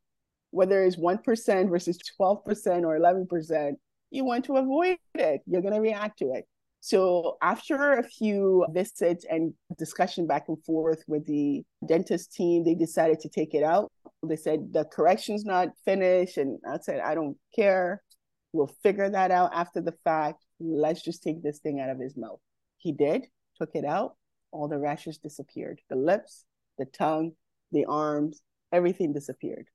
[0.53, 3.73] whether it's 1% versus 12% or 11%,
[4.13, 5.41] you want to avoid it.
[5.47, 6.47] You're going to react to it.
[6.81, 12.77] So after a few visits and discussion back and forth with the dentist team, they
[12.77, 13.91] decided to take it out.
[14.23, 16.37] They said the correction's not finished.
[16.37, 18.03] And I said, I don't care.
[18.53, 20.45] We'll figure that out after the fact.
[20.61, 22.41] Let's just take this thing out of his mouth.
[22.79, 23.27] He did,
[23.59, 24.17] took it out.
[24.53, 25.81] All the rashes disappeared.
[25.91, 26.45] The lips,
[26.79, 27.33] the tongue,
[27.73, 28.41] the arms,
[28.73, 29.67] everything disappeared.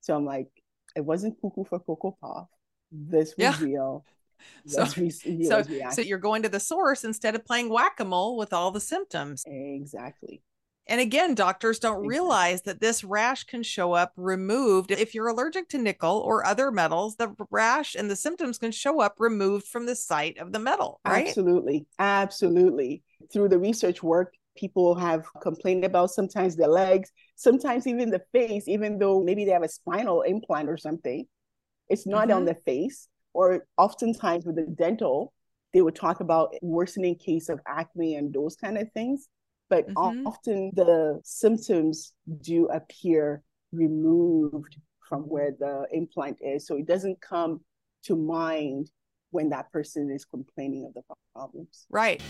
[0.00, 0.48] So I'm like,
[0.96, 2.48] it wasn't cuckoo for Cocoa Puff.
[2.90, 3.64] This was Yeah.
[3.64, 4.04] real.
[4.66, 8.54] So- So, so you're going to the source instead of playing whack a mole with
[8.54, 9.44] all the symptoms.
[9.46, 10.42] exactly.
[10.86, 14.90] And again, doctors don't realize that this rash can show up removed.
[14.90, 19.00] If you're allergic to nickel or other metals, the rash and the symptoms can show
[19.00, 21.28] up removed from the site of the metal, right?
[21.28, 21.86] Absolutely.
[21.98, 23.02] Absolutely.
[23.32, 28.66] Through the research work, people have complained about sometimes the legs, sometimes even the face,
[28.68, 31.26] even though maybe they have a spinal implant or something.
[31.88, 32.46] It's not on Mhm.
[32.46, 33.08] the face.
[33.32, 35.32] Or oftentimes with the dental,
[35.72, 39.28] they would talk about worsening case of acne and those kind of things.
[39.70, 40.26] But Mhm.
[40.26, 44.76] often the symptoms do appear removed
[45.08, 46.66] from where the implant is.
[46.66, 47.60] So it doesn't come
[48.02, 48.90] to mind
[49.30, 51.02] when that person is complaining of the
[51.32, 51.86] problems.
[51.88, 52.20] Right.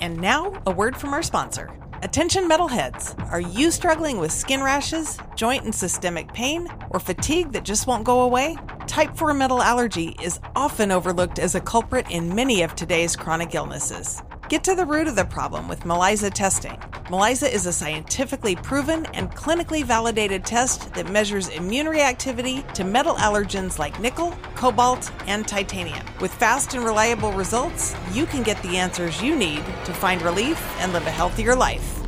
[0.00, 1.70] And now, a word from our sponsor.
[2.02, 3.18] Attention metalheads.
[3.32, 8.04] Are you struggling with skin rashes, joint and systemic pain, or fatigue that just won't
[8.04, 8.56] go away?
[8.86, 13.54] Type 4 metal allergy is often overlooked as a culprit in many of today's chronic
[13.54, 14.22] illnesses.
[14.48, 16.76] Get to the root of the problem with Melisa testing.
[17.06, 23.16] Melisa is a scientifically proven and clinically validated test that measures immune reactivity to metal
[23.16, 26.06] allergens like nickel, cobalt, and titanium.
[26.20, 30.62] With fast and reliable results, you can get the answers you need to find relief
[30.78, 31.98] and live a healthier life.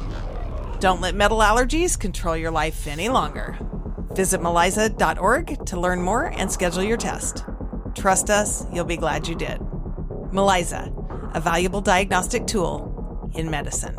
[0.78, 3.58] Don't let metal allergies control your life any longer.
[4.12, 7.42] Visit melisa.org to learn more and schedule your test.
[7.96, 9.58] Trust us, you'll be glad you did.
[10.30, 10.97] Melisa,
[11.34, 13.96] a valuable diagnostic tool in medicine.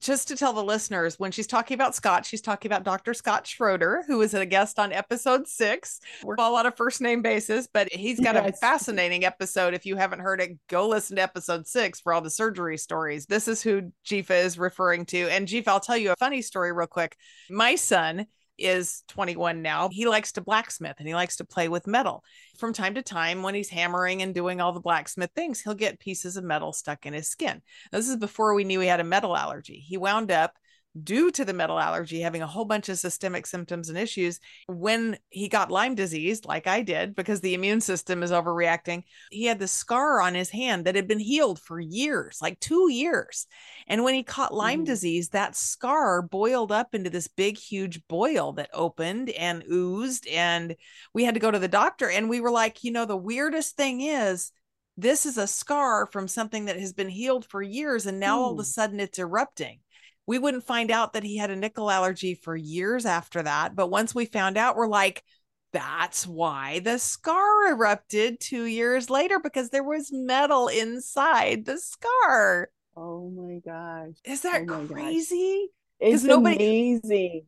[0.00, 3.14] Just to tell the listeners, when she's talking about Scott, she's talking about Dr.
[3.14, 6.00] Scott Schroeder, who was a guest on episode six.
[6.22, 9.72] We're all on a first name basis, but he's got a fascinating episode.
[9.72, 13.26] If you haven't heard it, go listen to episode six for all the surgery stories.
[13.26, 15.28] This is who Dzifa is referring to.
[15.30, 17.16] And Dzifa, I'll tell you a funny story real quick.
[17.48, 18.26] My son
[18.58, 19.88] is 21 now.
[19.88, 22.24] He likes to blacksmith and he likes to play with metal.
[22.58, 26.00] From time to time, when he's hammering and doing all the blacksmith things, he'll get
[26.00, 27.62] pieces of metal stuck in his skin.
[27.92, 29.78] This is before we knew he had a metal allergy.
[29.78, 30.56] He wound up,
[31.04, 34.40] due to the metal allergy, having a whole bunch of systemic symptoms and issues.
[34.66, 39.44] When he got Lyme disease, like I did, because the immune system is overreacting, he
[39.44, 43.46] had the scar on his hand that had been healed for years, like two years.
[43.86, 44.86] And when he caught Lyme Mhm.
[44.86, 50.26] disease, that scar boiled up into this big, huge boil that opened and oozed.
[50.26, 50.74] And
[51.14, 52.10] we had to go to the doctor.
[52.10, 54.52] And we were like, you know, the weirdest thing is,
[54.96, 58.04] this is a scar from something that has been healed for years.
[58.06, 58.64] And now all of a Hmm.
[58.64, 59.78] sudden it's erupting.
[60.28, 63.74] We wouldn't find out that he had a nickel allergy for years after that.
[63.74, 65.24] But once we found out, we're like,
[65.72, 72.68] that's why the scar erupted two years later because there was metal inside the scar.
[72.96, 74.14] Oh my gosh.
[74.24, 74.88] Is that Oh my gosh.
[74.88, 75.68] crazy?
[75.98, 77.46] It's nobody- amazing.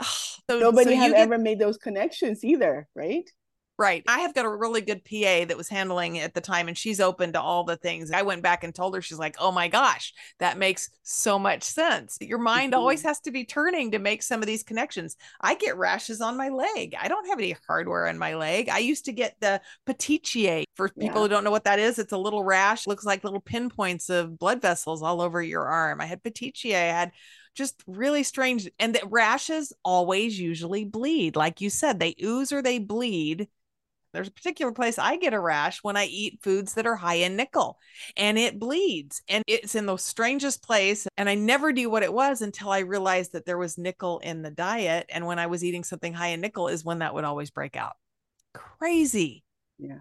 [0.50, 3.30] So, Nobody so you get- ever made those connections either, right?
[3.78, 4.04] Right.
[4.06, 6.78] I have got a really good PA that was handling it at the time, and
[6.78, 8.12] she's open to all the things.
[8.12, 11.64] I went back and told her, she's like, oh my gosh, that makes so much
[11.64, 12.16] sense.
[12.20, 13.06] Your mind always Mhm.
[13.06, 15.16] has to be turning to make some of these connections.
[15.40, 16.94] I get rashes on my leg.
[17.00, 18.68] I don't have any hardware on my leg.
[18.68, 20.64] I used to get the petechiae.
[20.76, 21.22] For people Yeah.
[21.22, 24.38] who don't know what that is, it's a little rash, looks like little pinpoints of
[24.38, 26.00] blood vessels all over your arm.
[26.00, 26.74] I had petechiae.
[26.74, 27.12] I had
[27.54, 32.62] just really strange and the rashes always usually bleed like you said they ooze or
[32.62, 33.46] they bleed
[34.12, 37.14] there's a particular place I get a rash when I eat foods that are high
[37.14, 37.78] in nickel
[38.16, 41.06] and it bleeds and it's in the strangest place.
[41.16, 44.42] And I never knew what it was until I realized that there was nickel in
[44.42, 45.06] the diet.
[45.08, 47.76] And when I was eating something high in nickel, is when that would always break
[47.76, 47.94] out.
[48.52, 49.44] Crazy.
[49.78, 50.00] Yeah.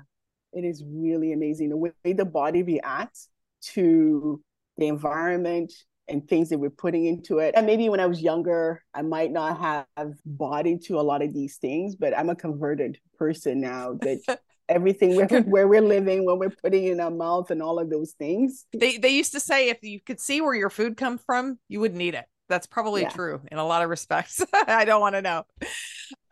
[0.54, 3.30] It is really amazing the way the body reacts
[3.62, 4.42] to
[4.78, 5.72] the environment
[6.12, 7.54] and things that we're putting into it.
[7.56, 9.58] And maybe when I was younger, I might not
[9.98, 14.40] have bought into a lot of these things, but I'm a converted person now that
[14.70, 18.12] everything where, where we're living, when we're putting in our mouth and all of those
[18.12, 18.66] things.
[18.74, 21.80] They, they used to say if you could see where your food comes from, you
[21.80, 22.26] wouldn't eat it.
[22.50, 23.10] That's probably Yeah.
[23.10, 24.44] true in a lot of respects.
[24.54, 25.46] I don't want to know.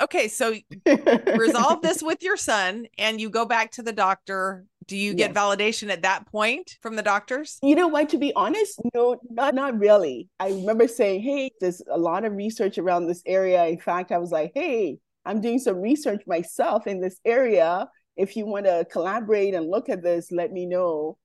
[0.01, 0.53] Okay, so
[1.37, 4.65] resolve this with your son and you go back to the doctor.
[4.89, 5.37] Do you get Yes.
[5.37, 7.57] validation at that point from the doctors?
[7.61, 8.09] You know what?
[8.09, 10.27] To be honest, no, not not really.
[10.39, 14.17] I remember saying, "Hey, there's a lot of research around this area." In fact, I
[14.17, 17.87] was like, "Hey, I'm doing some research myself in this area.
[18.17, 21.17] If you want to collaborate and look at this, let me know."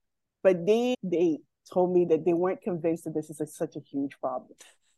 [0.43, 1.39] But they they
[1.73, 4.55] told me that they weren't convinced that this is a, such a huge problem.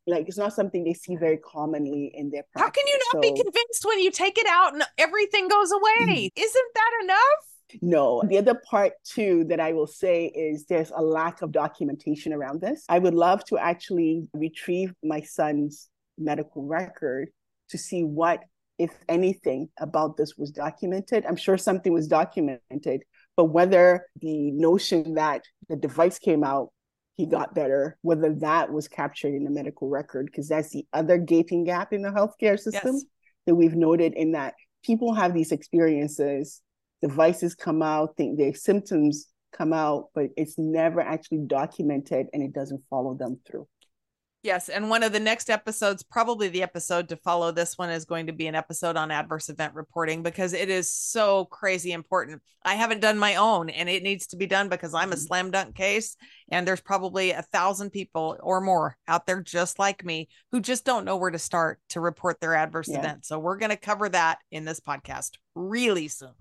[0.08, 2.62] like it's not something they see very commonly in their practice.
[2.64, 5.72] How can you not so, be convinced when you take it out and everything goes
[5.72, 6.06] away?
[6.12, 6.30] Mm.
[6.36, 7.44] Isn't that enough?
[7.82, 8.22] No.
[8.22, 8.30] Mm.
[8.30, 12.62] The other part too that I will say is there's a lack of documentation around
[12.62, 12.84] this.
[12.90, 17.30] I would love to actually retrieve my son's medical record
[17.70, 18.42] to see what
[18.80, 21.26] if anything about this was documented.
[21.26, 23.04] I'm sure something was documented,
[23.36, 26.70] but whether the notion that the device came out,
[27.16, 31.18] he got better, whether that was captured in the medical record, because that's the other
[31.18, 33.06] gaping gap in the healthcare system yes.
[33.48, 34.54] that we've noted in that
[34.84, 36.62] people have these experiences,
[37.02, 42.54] devices come out, think their symptoms come out, but it's never actually documented and it
[42.54, 43.68] doesn't follow them through.
[44.44, 44.70] Yes.
[44.70, 48.28] And one of the next episodes, probably the episode to follow this one, is going
[48.28, 52.42] to be an episode on adverse event reporting because it is so crazy important.
[52.64, 55.26] I haven't done my own and it needs to be done because I'm a mm-hmm.
[55.26, 56.16] slam dunk case.
[56.50, 60.86] And there's probably a thousand people or more out there just like me who just
[60.86, 63.00] don't know where to start to report their adverse yeah.
[63.00, 63.26] event.
[63.26, 66.32] So we're going to cover that in this podcast really soon.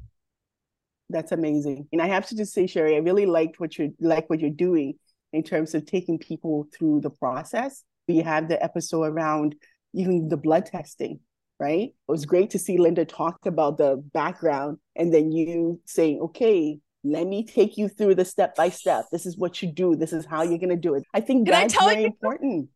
[1.11, 1.89] That's amazing.
[1.93, 4.51] And I have to just say, Sherry, I really liked what you're like what you're
[4.51, 4.95] doing
[5.33, 9.57] in terms of taking people through the process we have the episode around
[9.95, 11.21] even the blood testing,
[11.59, 11.89] right?
[11.89, 16.79] It was great to see Linda talk about the background and then you saying, okay,
[17.03, 19.07] let me take you through the step by step.
[19.11, 19.97] This is what you do.
[19.97, 21.05] This is how you're going to do it.
[21.15, 22.69] I think Can that's I very you- important.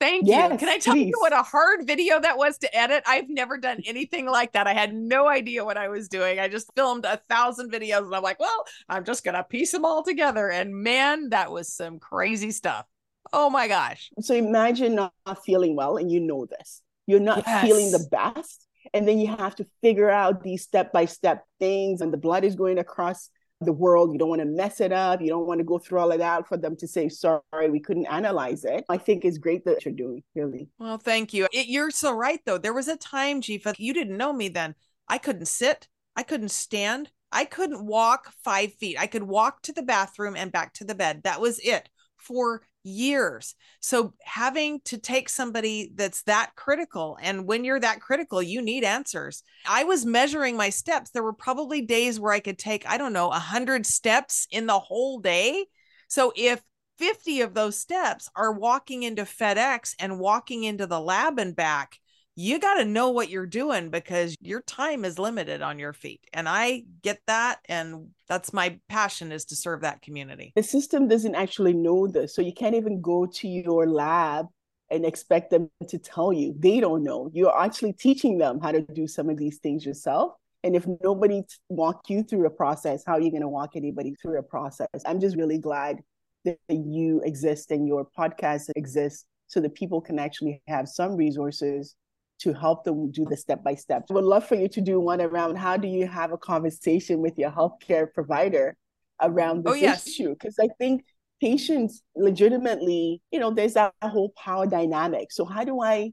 [0.00, 0.58] Thank yes, you.
[0.58, 1.08] Can I tell please.
[1.08, 3.04] you what a hard video that was to edit?
[3.06, 4.66] I've never done anything like that.
[4.66, 6.40] I had no idea what I was doing.
[6.40, 9.72] I just filmed a thousand videos and I'm like, well, I'm just going to piece
[9.72, 10.50] them all together.
[10.50, 12.86] And man, that was some crazy stuff.
[13.32, 14.10] Oh my gosh.
[14.20, 15.12] So imagine not
[15.44, 16.80] feeling well and you know this.
[17.06, 17.62] You're not yes.
[17.62, 18.66] feeling the best.
[18.94, 22.44] And then you have to figure out these step by step things, and the blood
[22.44, 23.28] is going across
[23.60, 24.12] the world.
[24.12, 25.20] You don't want to mess it up.
[25.20, 27.80] You don't want to go through all of that for them to say, sorry, we
[27.80, 28.84] couldn't analyze it.
[28.88, 30.68] I think it's great that you're doing, really.
[30.78, 31.46] Well, thank you.
[31.52, 32.58] It, you're so right, though.
[32.58, 34.74] There was a time, Dzifa, you didn't know me then.
[35.08, 38.96] I couldn't sit, I couldn't stand, I couldn't walk five feet.
[38.98, 41.22] I could walk to the bathroom and back to the bed.
[41.24, 43.54] That was it for years.
[43.80, 48.84] So having to take somebody that's that critical, and when you're that critical, you need
[48.84, 49.42] answers.
[49.66, 51.10] I was measuring my steps.
[51.10, 54.78] There were probably days where I could take, I don't know, 100 steps in the
[54.78, 55.66] whole day.
[56.08, 56.62] So if
[56.98, 61.98] 50 of those steps are walking into FedEx and walking into the lab and back,
[62.40, 66.22] you got to know what you're doing because your time is limited on your feet.
[66.32, 67.58] And I get that.
[67.68, 70.54] And that's my passion is to serve that community.
[70.56, 72.34] The system doesn't actually know this.
[72.34, 74.46] So you can't even go to your lab
[74.90, 76.54] and expect them to tell you.
[76.58, 77.30] They don't know.
[77.34, 80.32] You're actually teaching them how to do some of these things yourself.
[80.64, 84.14] And if nobody walk you through a process, how are you going to walk anybody
[84.14, 84.88] through a process?
[85.04, 86.00] I'm just really glad
[86.46, 91.96] that you exist and your podcast exists so that people can actually have some resources
[92.40, 94.04] to help them do the step by step.
[94.10, 97.20] I would love for you to do one around how do you have a conversation
[97.20, 98.76] with your healthcare provider
[99.20, 100.06] around oh, this oh, yes.
[100.08, 100.30] issue?
[100.30, 101.04] Because I think
[101.40, 105.32] patients legitimately, you know, there's that whole power dynamic.
[105.32, 106.12] So how do I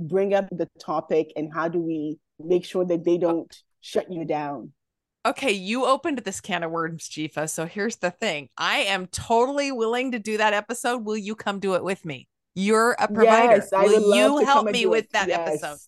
[0.00, 4.24] bring up the topic and how do we make sure that they don't shut you
[4.24, 4.72] down?
[5.26, 7.50] Okay, you opened this can of worms, Dzifa.
[7.50, 8.48] So here's the thing.
[8.56, 11.04] I am totally willing to do that episode.
[11.04, 12.28] Will you come do it with me?
[12.58, 13.56] You're a provider.
[13.56, 15.62] Yes, will you help me with that yes.
[15.62, 15.78] episode?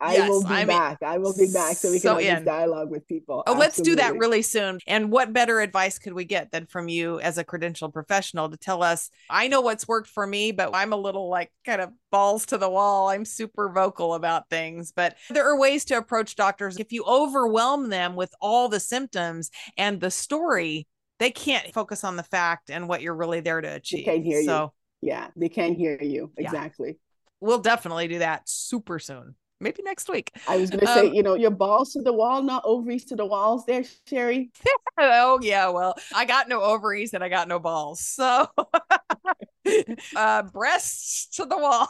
[0.00, 1.02] I yes, will be I'm back.
[1.02, 3.42] I will be back so we can so have this dialogue with people.
[3.46, 3.60] Oh, Absolutely.
[3.60, 4.78] let's do that really soon.
[4.86, 8.56] And what better advice could we get than from you as a credentialed professional to
[8.56, 11.90] tell us, I know what's worked for me, but I'm a little like kind of
[12.10, 13.08] balls to the wall.
[13.10, 16.78] I'm super vocal about things, but there are ways to approach doctors.
[16.78, 20.86] If you overwhelm them with all the symptoms and the story,
[21.18, 24.06] they can't focus on the fact and what you're really there to achieve.
[24.06, 24.72] They can't hear so, you.
[25.00, 26.32] Yeah, they can't hear you.
[26.36, 26.88] Exactly.
[26.88, 26.94] Yeah.
[27.40, 29.34] We'll definitely do that super soon.
[29.60, 30.30] Maybe next week.
[30.46, 33.04] I was going to um, say, you know, your balls to the wall, not ovaries
[33.06, 34.52] to the walls there, Sherry.
[34.98, 35.68] oh, yeah.
[35.70, 38.00] Well, I got no ovaries and I got no balls.
[38.00, 38.46] So
[40.16, 41.88] uh, breasts to the wall.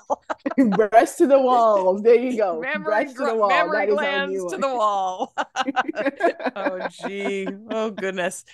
[0.77, 2.01] breasts to the wall.
[2.01, 2.59] There you go.
[2.59, 3.49] Memory, breasts to the wall.
[3.51, 5.35] Memory glands to the wall.
[6.57, 7.49] oh, gee.
[7.71, 8.47] Oh, goodness.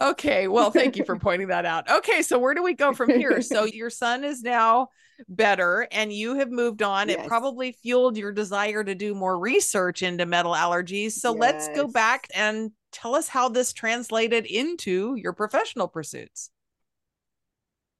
[0.00, 0.48] Okay.
[0.48, 1.90] Well, thank you for pointing that out.
[1.90, 2.22] Okay.
[2.22, 3.40] So, where do we go from here?
[3.42, 4.88] So, your son is now
[5.28, 7.08] better and you have moved on.
[7.08, 7.20] Yes.
[7.20, 11.12] It probably fueled your desire to do more research into metal allergies.
[11.12, 11.40] So, yes.
[11.40, 16.50] let's go back and tell us how this translated into your professional pursuits.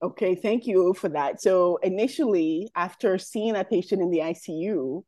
[0.03, 1.41] Okay, thank you for that.
[1.41, 5.03] So, initially, after seeing a patient in the ICU,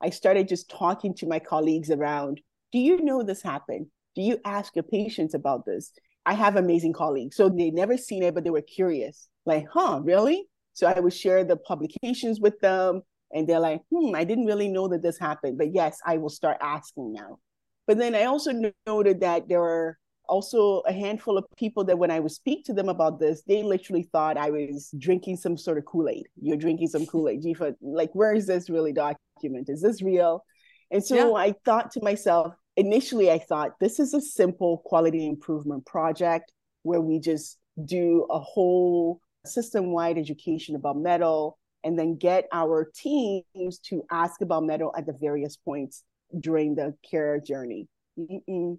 [0.00, 2.40] I started just talking to my colleagues around
[2.72, 3.86] Do you know this happened?
[4.14, 5.92] Do you ask your patients about this?
[6.28, 7.36] I have amazing colleagues.
[7.36, 9.28] So they never seen it, but they were curious.
[9.46, 10.44] Like, huh, really?
[10.74, 13.00] So I would share the publications with them,
[13.32, 15.56] and they're like, hmm, I didn't really know that this happened.
[15.56, 17.38] But yes, I will start asking now.
[17.86, 18.52] But then I also
[18.86, 19.96] noted that there are
[20.28, 23.62] also a handful of people that when I would speak to them about this, they
[23.62, 26.26] literally thought I was drinking some sort of Kool Aid.
[26.38, 27.42] You're drinking some Kool Aid.
[27.42, 29.76] Dzifa, like, where is this really documented?
[29.76, 30.44] Is this real?
[30.90, 31.42] And so yeah.
[31.42, 36.52] I thought to myself, initially, I thought this is a simple quality improvement project
[36.84, 42.90] where we just do a whole system wide education about metal and then get our
[42.94, 46.04] teams to ask about metal at the various points
[46.40, 47.88] during the care journey.
[48.18, 48.78] Mm-mm.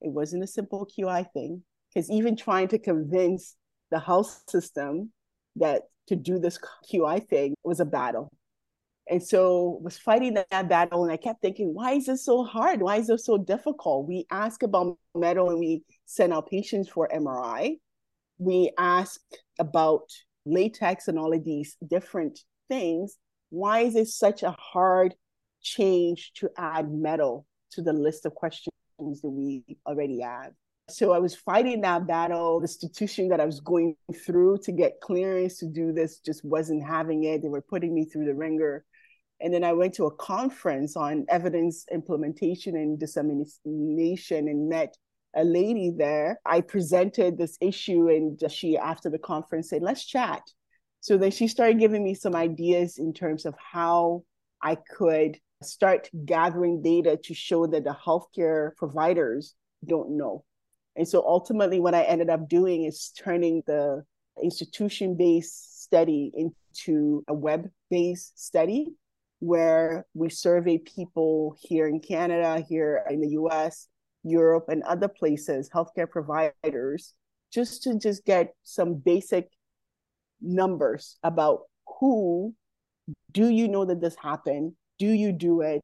[0.00, 1.62] It wasn't a simple QI thing
[1.92, 3.56] because even trying to convince
[3.90, 5.10] the health system
[5.56, 6.58] that to do this
[6.92, 8.30] QI thing was a battle.
[9.10, 12.82] And so was fighting that battle and I kept thinking, why is this so hard?
[12.82, 14.06] Why is this so difficult?
[14.06, 17.76] We ask about metal and we send our patients for MRI.
[18.38, 19.20] We ask
[19.58, 20.02] about
[20.44, 23.16] latex and all of these different things.
[23.50, 25.14] Why is it such a hard
[25.62, 30.52] change to add metal to the list of questions that we already have?
[30.90, 32.60] So I was fighting that battle.
[32.60, 33.94] The institution that I was going
[34.24, 37.42] through to get clearance to do this just wasn't having it.
[37.42, 38.84] They were putting me through the ringer.
[39.40, 44.96] And then I went to a conference on evidence implementation and dissemination and met
[45.36, 46.40] a lady there.
[46.44, 50.42] I presented this issue, and she, after the conference, said, Let's chat.
[51.00, 54.24] So then she started giving me some ideas in terms of how
[54.60, 59.54] I could start gathering data to show that the healthcare providers
[59.86, 60.44] don't know.
[60.96, 64.02] And so ultimately, what I ended up doing is turning the
[64.42, 68.88] institution based study into a web based study
[69.40, 73.88] where we survey people here in Canada, here in the US,
[74.22, 77.14] Europe, and other places, healthcare providers,
[77.52, 79.48] just to just get some basic
[80.40, 81.62] numbers about
[81.98, 82.54] who
[83.32, 84.72] do you know that this happened?
[84.98, 85.82] Do you do it?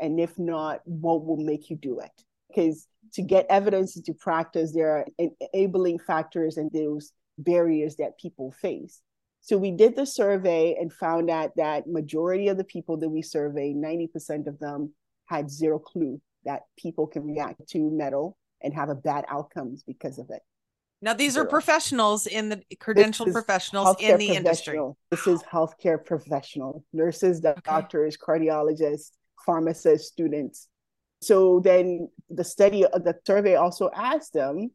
[0.00, 2.10] And if not, what will make you do it?
[2.48, 5.06] Because to get evidence into practice, there are
[5.52, 9.00] enabling factors and those barriers that people face.
[9.42, 13.22] So we did the survey and found out that majority of the people that we
[13.22, 14.94] surveyed, 90% of them
[15.26, 20.18] had zero clue that people can react to metal and have a bad outcomes because
[20.18, 20.42] of it.
[21.00, 21.44] Now these zero.
[21.44, 24.78] are professionals in the credentialed professionals in the industry.
[25.10, 28.40] This is healthcare professional, nurses, doctors, okay.
[28.40, 29.10] cardiologists,
[29.44, 30.68] pharmacists, students.
[31.20, 34.70] So then the study of the survey also asked them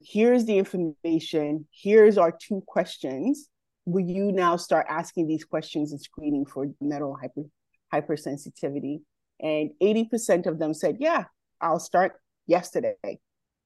[0.00, 3.48] here's the information, here's our two questions.
[3.86, 7.48] Will you now start asking these questions and screening for metal hyper,
[7.92, 9.00] hypersensitivity?
[9.40, 11.24] And 80% of them said, Yeah,
[11.60, 12.12] I'll start
[12.46, 12.94] yesterday.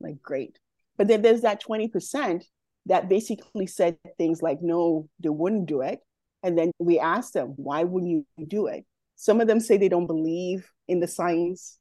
[0.01, 0.59] Like, great.
[0.97, 2.43] But then there's that 20%
[2.87, 6.01] that basically said things like, No, they wouldn't do it.
[6.43, 8.85] And then we asked them, Why wouldn't you do it?
[9.17, 11.79] Some of them say they don't believe in the science,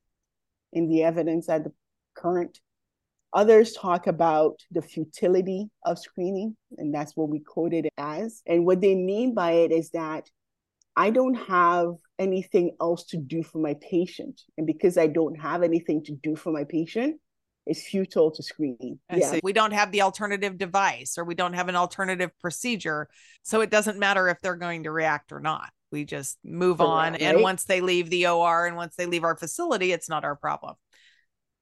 [0.73, 1.71] in the evidence at the
[2.15, 2.59] current
[3.33, 8.41] Others talk about the futility of screening, and that's what we quoted it as.
[8.45, 10.29] And what they mean by it is that
[10.95, 14.41] I don't have anything else to do for my patient.
[14.57, 17.19] And because I don't have anything to do for my patient,
[17.67, 18.99] it's futile to screen.
[19.09, 19.31] I yeah.
[19.31, 19.39] See.
[19.43, 23.09] We don't have the alternative device or we don't have an alternative procedure.
[23.43, 25.69] So it doesn't matter if they're going to react or not.
[25.91, 27.11] We just move Correct, on.
[27.13, 27.21] Right?
[27.21, 30.35] And once they leave the OR and once they leave our facility, it's not our
[30.35, 30.75] problem.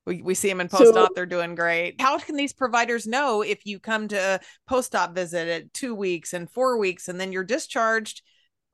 [0.05, 1.99] We, we see them in post op, so, they're doing great.
[1.99, 5.95] How can these providers know if you come to a post op visit at two
[5.95, 8.21] weeks and four weeks and then you're discharged?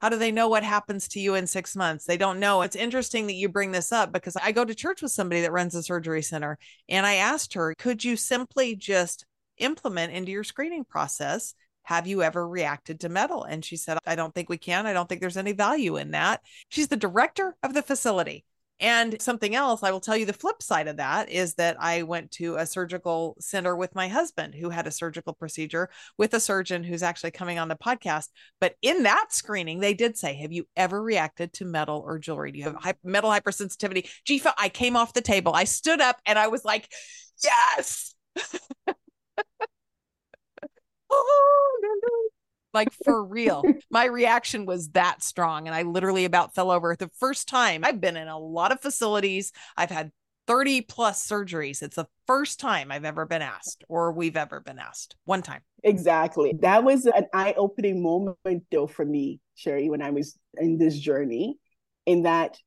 [0.01, 2.05] How do they know what happens to you in six months?
[2.05, 2.63] They don't know.
[2.63, 5.51] It's interesting that you bring this up because I go to church with somebody that
[5.51, 6.57] runs a surgery center
[6.89, 9.25] and I asked her, could you simply just
[9.57, 11.53] implement into your screening process
[11.83, 13.43] have you ever reacted to metal?
[13.43, 14.85] And she said, I don't think we can.
[14.85, 16.41] I don't think there's any value in that.
[16.69, 18.45] She's the director of the facility.
[18.81, 22.01] And something else, I will tell you the flip side of that is that I
[22.01, 26.39] went to a surgical center with my husband who had a surgical procedure with a
[26.39, 28.29] surgeon who's actually coming on the podcast.
[28.59, 32.51] But in that screening, they did say, Have you ever reacted to metal or jewelry?
[32.51, 34.09] Do you have metal hypersensitivity?
[34.27, 35.53] Dzifa, I came off the table.
[35.53, 36.91] I stood up and I was like,
[37.43, 38.15] Yes.
[41.11, 42.40] oh,
[42.73, 43.63] like for real.
[43.91, 45.67] My reaction was that strong.
[45.67, 48.81] And I literally about fell over the first time I've been in a lot of
[48.81, 49.51] facilities.
[49.77, 50.11] I've had
[50.47, 51.81] 30 plus surgeries.
[51.81, 55.61] It's the first time I've ever been asked or we've ever been asked one time.
[55.83, 56.53] Exactly.
[56.61, 60.97] That was an eye opening moment, though, for me, Sherry, when I was in this
[60.97, 61.57] journey,
[62.05, 62.57] in that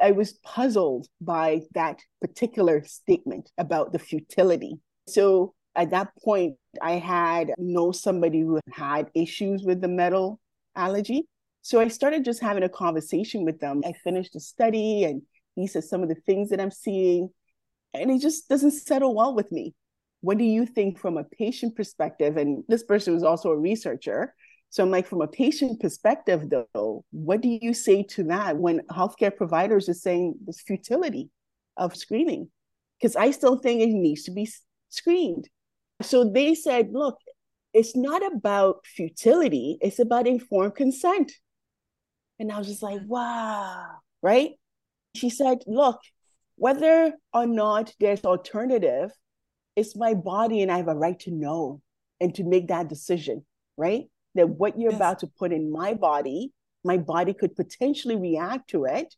[0.00, 4.78] I was puzzled by that particular statement about the futility.
[5.08, 10.40] So At that point, I had know somebody who had issues with the metal
[10.76, 11.26] allergy.
[11.62, 13.82] So I started just having a conversation with them.
[13.84, 15.22] I finished the study and
[15.56, 17.30] he said some of the things that I'm seeing,
[17.92, 19.74] and it just doesn't settle well with me.
[20.20, 22.36] What do you think from a patient perspective?
[22.36, 24.34] And this person was also a researcher.
[24.70, 28.80] So I'm like, from a patient perspective, though, what do you say to that when
[28.90, 31.30] healthcare providers are saying this futility
[31.76, 32.50] of screening?
[33.00, 34.50] Because I still think it needs to be
[34.88, 35.48] screened.
[36.02, 37.18] So they said, look,
[37.72, 41.32] it's not about futility, it's about informed consent.
[42.38, 43.86] And I was just like, wow,
[44.22, 44.52] right?
[45.14, 46.00] She said, look,
[46.56, 49.12] whether or not there's alternative,
[49.76, 51.80] it's my body and I have a right to know
[52.20, 53.44] and to make that decision,
[53.76, 54.04] right?
[54.34, 54.98] that what you're yes.
[54.98, 56.52] about to put in my body,
[56.84, 59.14] my body could potentially react to it.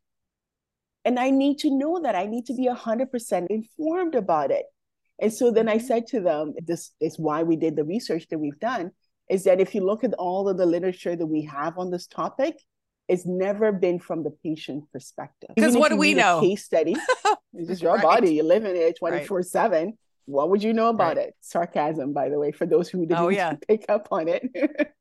[1.04, 2.14] And I need to know that.
[2.14, 4.66] I need to be 100% informed about it.
[5.20, 8.38] And so then I said to them, this is why we did the research that
[8.38, 8.90] we've done,
[9.30, 12.06] is that if you look at all of the literature that we have on this
[12.06, 12.56] topic,
[13.08, 15.50] it's never been from the patient perspective.
[15.54, 16.40] Because what do we know?
[16.40, 16.96] case study.
[17.54, 18.02] it's just your right.
[18.02, 18.34] body.
[18.34, 19.46] You live in it 24 right.
[19.46, 21.28] 7 what would you know about right.
[21.28, 21.34] it?
[21.40, 23.54] Sarcasm, by the way, for those who didn't oh, yeah.
[23.68, 24.42] pick up on it.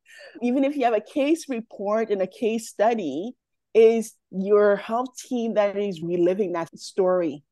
[0.41, 3.33] Even if you have a case report and a case study,
[3.73, 7.43] is your health team that is reliving that story.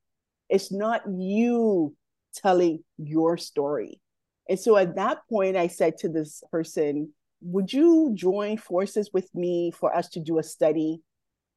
[0.50, 1.96] It's not you
[2.34, 4.00] telling your story.
[4.50, 9.34] And so at that point, I said to this person, Would you join forces with
[9.34, 11.02] me for us to do a study?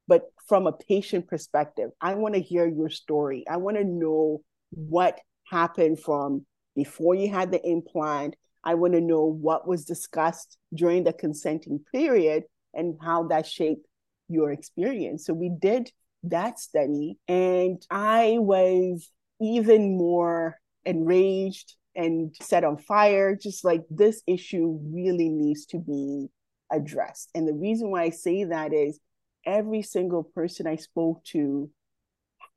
[0.07, 3.43] But from a patient perspective, I want to hear your story.
[3.49, 8.35] I want to know what happened from before you had the implant.
[8.63, 13.85] I want to know what was discussed during the consenting period and how that shaped
[14.29, 15.25] your experience.
[15.25, 15.91] So we did
[16.23, 19.09] that study, and I was
[19.39, 26.27] even more enraged and set on fire, just like this issue really needs to be
[26.71, 27.29] addressed.
[27.35, 28.99] And the reason why I say that is
[29.45, 31.69] every single person I spoke to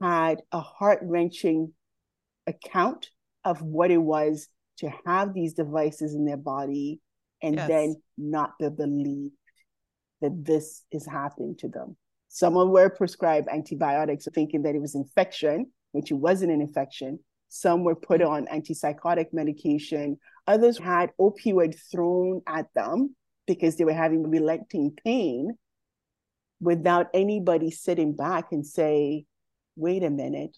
[0.00, 1.72] had a heart wrenching
[2.46, 3.10] account
[3.44, 7.00] of what it was to have these devices in their body
[7.42, 7.68] and yes.
[7.68, 9.34] then not be believed
[10.20, 11.96] that this is happening to them.
[12.28, 17.18] Some were prescribed antibiotics thinking that it was infection, which it wasn't an infection.
[17.50, 20.18] Some were put on antipsychotic medication.
[20.46, 25.58] Others had opioid thrown at them because they were having relenting pain
[26.60, 29.26] without anybody sitting back and say,
[29.76, 30.56] wait a minute,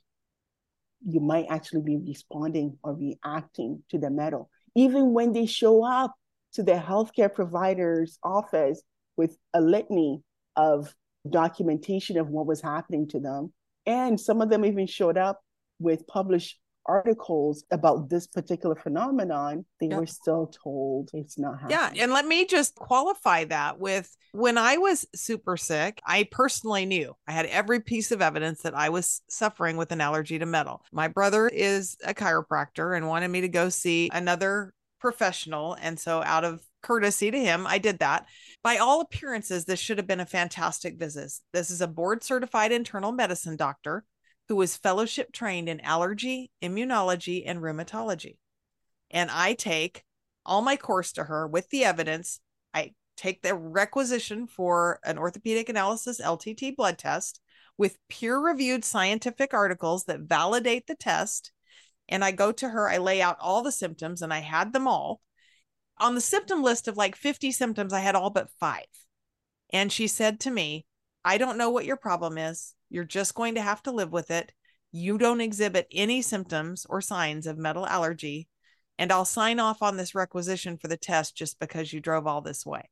[1.06, 4.50] you might actually be responding or reacting to the metal.
[4.74, 6.14] Even when they show up
[6.52, 8.82] to the healthcare provider's office
[9.16, 10.22] with a litany
[10.56, 10.94] of
[11.28, 13.52] documentation of what was happening to them.
[13.86, 15.40] And some of them even showed up
[15.78, 20.00] with published articles about this particular phenomenon, they yep.
[20.00, 21.78] were still told it's not happening.
[21.96, 22.02] Yeah.
[22.02, 27.14] And let me just qualify that with when I was super sick, I personally knew
[27.26, 30.82] I had every piece of evidence that I was suffering with an allergy to metal.
[30.92, 35.76] My brother is a chiropractor and wanted me to go see another professional.
[35.80, 38.26] And so, out of courtesy to him, I did that.
[38.62, 41.32] By all appearances, this should have been a fantastic visit.
[41.52, 44.04] This is a board certified internal medicine doctor
[44.48, 48.36] who was fellowship trained in allergy, immunology, and rheumatology.
[49.10, 50.04] And I take
[50.44, 52.40] all my course to her with the evidence.
[52.74, 57.40] I take the requisition for an orthopedic analysis LTT blood test
[57.78, 61.52] with peer reviewed scientific articles that validate the test.
[62.08, 64.88] And I go to her, I lay out all the symptoms, and I had them
[64.88, 65.20] all.
[65.98, 68.86] On the symptom list of like 50 symptoms, I had all but five.
[69.72, 70.84] And she said to me,
[71.24, 72.74] I don't know what your problem is.
[72.90, 74.52] You're just going to have to live with it.
[74.90, 78.48] You don't exhibit any symptoms or signs of metal allergy.
[78.98, 82.42] And I'll sign off on this requisition for the test just because you drove all
[82.42, 82.90] this way.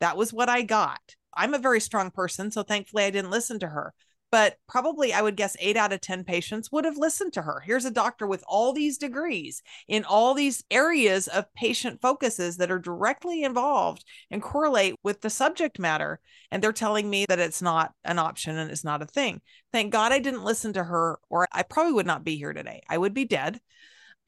[0.00, 1.00] That was what I got.
[1.34, 2.50] I'm a very strong person.
[2.50, 3.94] So thankfully, I didn't listen to her
[4.30, 7.60] but probably I would guess eight out of 10 patients would have listened to her.
[7.60, 12.70] Here's a doctor with all these degrees in all these areas of patient focuses that
[12.70, 16.20] are directly involved and correlate with the subject matter.
[16.50, 19.40] And they're telling me that it's not an option and it's not a thing.
[19.72, 22.82] Thank God I didn't listen to her, or I probably would not be here today.
[22.88, 23.60] I would be dead.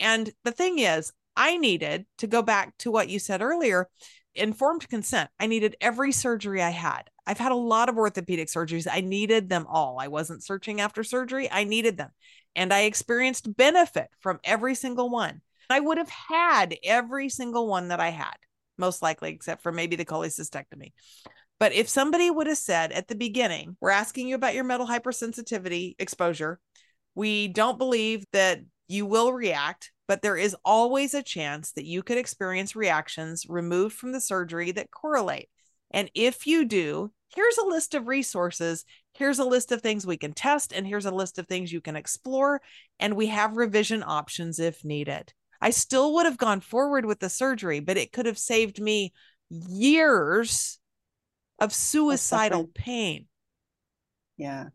[0.00, 3.88] And the thing is, I needed to go back to what you said earlier
[4.34, 5.30] informed consent.
[5.38, 7.02] I needed every surgery I had.
[7.26, 8.88] I've had a lot of orthopedic surgeries.
[8.90, 9.98] I needed them all.
[10.00, 12.10] I wasn't searching after surgery, I needed them.
[12.54, 15.40] And I experienced benefit from every single one.
[15.70, 18.36] I would have had every single one that I had,
[18.76, 20.92] most likely, except for maybe the cholecystectomy.
[21.58, 24.86] But if somebody would have said at the beginning, we're asking you about your metal
[24.86, 26.58] hypersensitivity exposure,
[27.14, 32.02] we don't believe that you will react, but there is always a chance that you
[32.02, 35.48] could experience reactions removed from the surgery that correlate.
[35.92, 38.84] And if you do, here's a list of resources.
[39.14, 41.80] Here's a list of things we can test, and here's a list of things you
[41.80, 42.60] can explore.
[42.98, 45.32] And we have revision options if needed.
[45.60, 49.12] I still would have gone forward with the surgery, but it could have saved me
[49.50, 50.78] years
[51.60, 53.26] of suicidal pain.
[54.36, 54.66] Yeah.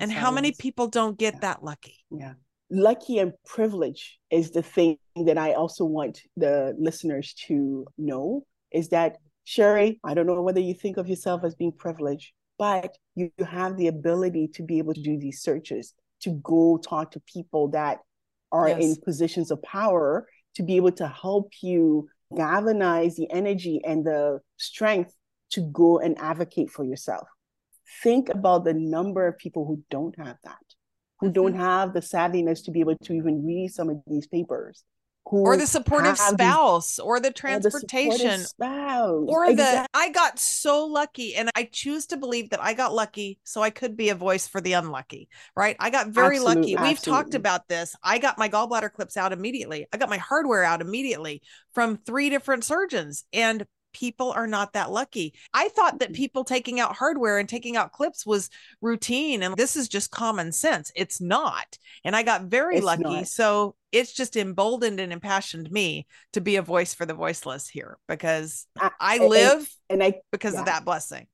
[0.00, 1.40] And how many people don't get yeah.
[1.40, 1.98] that lucky?
[2.10, 2.34] Yeah.
[2.70, 4.96] Lucky and privilege is the thing
[5.26, 10.60] that I also want the listeners to know is that Sherry, I don't know whether
[10.60, 14.94] you think of yourself as being privileged, but you have the ability to be able
[14.94, 17.98] to do these searches, to go talk to people that
[18.52, 18.82] are yes.
[18.82, 24.40] in positions of power, to be able to help you galvanize the energy and the
[24.58, 25.14] strength
[25.50, 27.26] to go and advocate for yourself.
[28.02, 30.58] Think about the number of people who don't have that,
[31.18, 31.32] who mm-hmm.
[31.32, 34.84] don't have the savviness to be able to even read some of these papers,
[35.24, 39.54] or the supportive spouse or the transportation or exactly.
[39.54, 43.62] the i got so lucky and i choose to believe that i got lucky so
[43.62, 46.88] i could be a voice for the unlucky right i got very lucky absolutely.
[46.88, 50.64] we've talked about this i got my gallbladder clips out immediately i got my hardware
[50.64, 51.42] out immediately
[51.74, 55.34] from three different surgeons and people are not that lucky.
[55.52, 56.16] I thought that mm-hmm.
[56.16, 60.52] people taking out hardware and taking out clips was routine and this is just common
[60.52, 60.92] sense.
[60.94, 61.78] It's not.
[62.04, 63.02] And I got very it's lucky.
[63.02, 63.28] Not.
[63.28, 67.98] So it's just emboldened and impassioned me to be a voice for the voiceless here
[68.08, 70.60] because I, I live and, and I because yeah.
[70.60, 71.26] of that blessing.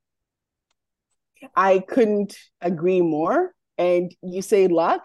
[1.55, 3.53] I couldn't agree more.
[3.79, 5.05] And you say luck.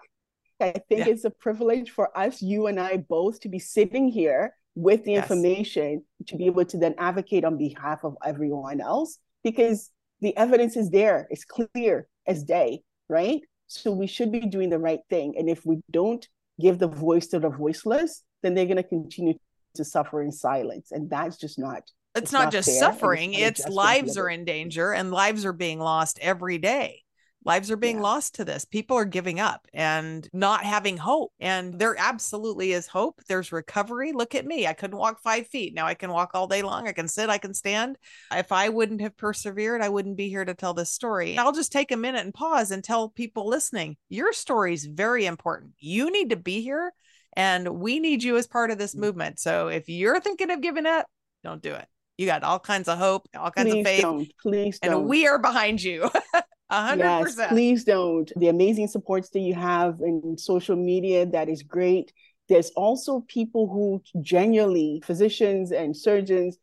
[0.60, 1.08] I think yeah.
[1.08, 5.12] it's a privilege for us, you and I both, to be sitting here with the
[5.12, 5.22] yes.
[5.22, 10.76] information to be able to then advocate on behalf of everyone else because the evidence
[10.76, 13.42] is there it's clear as day right?
[13.66, 15.34] So we should be doing the right thing.
[15.38, 16.26] And if we don't
[16.60, 19.34] give the voice to the voiceless then they're going to continue
[19.74, 20.90] to suffer in silence.
[20.90, 21.82] And that's just not
[22.14, 25.52] it's, it's not, not, just suffering it's, it's lives are in danger and lives are
[25.52, 27.02] being lost every day
[27.44, 28.02] lives are being yeah.
[28.02, 28.64] lost to this.
[28.64, 33.20] People are giving up and not having hope and there absolutely is hope.
[33.28, 34.12] There's recovery.
[34.12, 34.66] Look at me.
[34.66, 35.74] I couldn't walk five feet.
[35.74, 36.86] Now i can walk all day long.
[36.86, 37.30] I can sit.
[37.30, 37.96] I can stand.
[38.32, 41.36] If i wouldn't have persevered i wouldn't be here to tell this story.
[41.38, 45.26] I'll just take a minute and pause and tell people listening your story is very
[45.26, 45.72] important.
[45.78, 46.92] You need to be here
[47.34, 49.00] and we need you as part of this mm.
[49.00, 49.40] movement.
[49.40, 51.06] So if you're thinking of giving up
[51.42, 51.86] don't do it.
[52.18, 54.32] You got all kinds of hope all kinds please of faith don't.
[54.40, 54.92] please don't.
[54.92, 56.08] and we are behind you
[56.72, 57.48] hundred yes.
[57.48, 58.32] Please don't.
[58.36, 62.12] The amazing supports that you have in social media, that is great.
[62.48, 66.58] There's also people who genuinely, physicians and surgeons,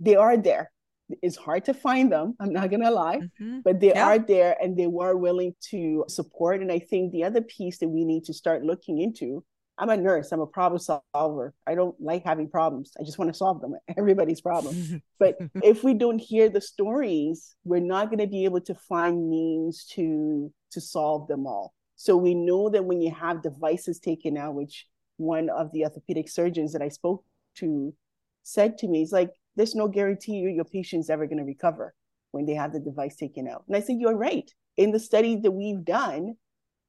[0.00, 0.70] they are there.
[1.22, 2.34] It's hard to find them.
[2.40, 3.60] I'm not gonna lie, mm-hmm.
[3.64, 4.06] but they yeah.
[4.06, 6.60] are there and they were willing to support.
[6.60, 9.44] And I think the other piece that we need to start looking into
[9.78, 10.32] I'm a nurse.
[10.32, 10.80] I'm a problem
[11.14, 11.54] solver.
[11.66, 12.92] I don't like having problems.
[12.98, 13.76] I just want to solve them.
[13.96, 14.94] Everybody's problems.
[15.18, 19.30] but if we don't hear the stories, we're not going to be able to find
[19.30, 21.74] means to to solve them all.
[21.96, 26.28] So we know that when you have devices taken out, which one of the orthopedic
[26.28, 27.24] surgeons that I spoke
[27.56, 27.94] to
[28.42, 31.94] said to me, is like, there's no guarantee your patient's ever going to recover
[32.30, 33.64] when they have the device taken out.
[33.66, 34.48] And I said, you're right.
[34.76, 36.36] In the studies that we've done,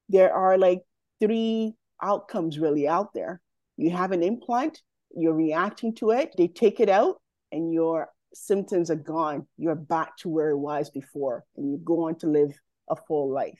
[0.10, 0.82] there are like
[1.20, 3.42] three outcomes really out there.
[3.78, 4.82] You have an implant,
[5.16, 7.22] you're reacting to it, they take it out,
[7.52, 9.48] and your symptoms are gone.
[9.58, 12.52] You're back to where it was before, and you go on to live
[12.90, 13.60] a full life.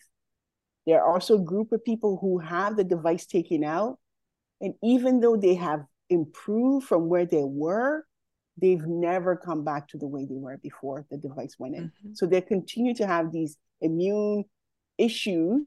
[0.86, 4.00] There are also a group of people who have the device taken out,
[4.62, 8.06] and even though they have improved from where they were,
[8.62, 11.86] they've never come back to the way they were before the device went in.
[11.86, 12.14] Mm-hmm.
[12.14, 14.46] So they continue to have these immune
[14.98, 15.66] issues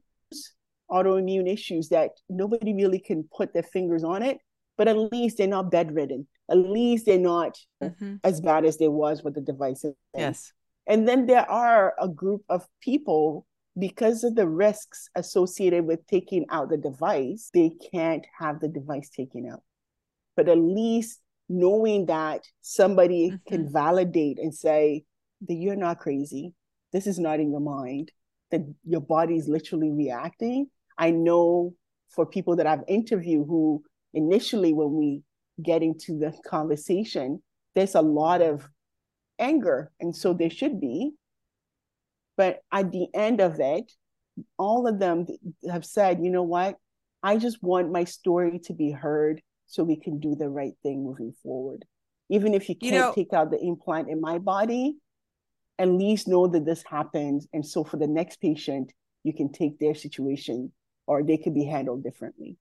[0.93, 4.37] autoimmune issues that nobody really can put their fingers on it,
[4.77, 6.27] but at least they're not bedridden.
[6.49, 8.15] At least they're not mm-hmm.
[8.23, 9.83] as bad as they was with the device.
[10.15, 10.53] Yes.
[10.87, 13.45] And then there are a group of people
[13.77, 19.09] because of the risks associated with taking out the device, they can't have the device
[19.09, 19.63] taken out.
[20.35, 21.19] But at least
[21.49, 23.47] knowing that somebody mm-hmm.
[23.47, 25.05] can validate and say
[25.47, 26.53] that you're not crazy,
[26.91, 28.11] this is not in your mind,
[28.51, 30.67] that your body is literally reacting.
[30.97, 31.73] I know
[32.09, 33.83] for people that I've interviewed who
[34.13, 35.23] initially, when we
[35.61, 37.41] get into the conversation,
[37.75, 38.67] there's a lot of
[39.39, 39.91] anger.
[39.99, 41.11] And so there should be.
[42.37, 43.91] But at the end of it,
[44.57, 45.27] all of them
[45.69, 46.77] have said, you know what?
[47.21, 51.03] I just want my story to be heard so we can do the right thing
[51.03, 51.85] moving forward.
[52.29, 54.97] Even if you can't you know, take out the implant in my body,
[55.79, 57.47] at least know that this happens.
[57.53, 58.91] And so for the next patient,
[59.23, 60.71] you can take their situation
[61.07, 62.57] or they could be handled differently.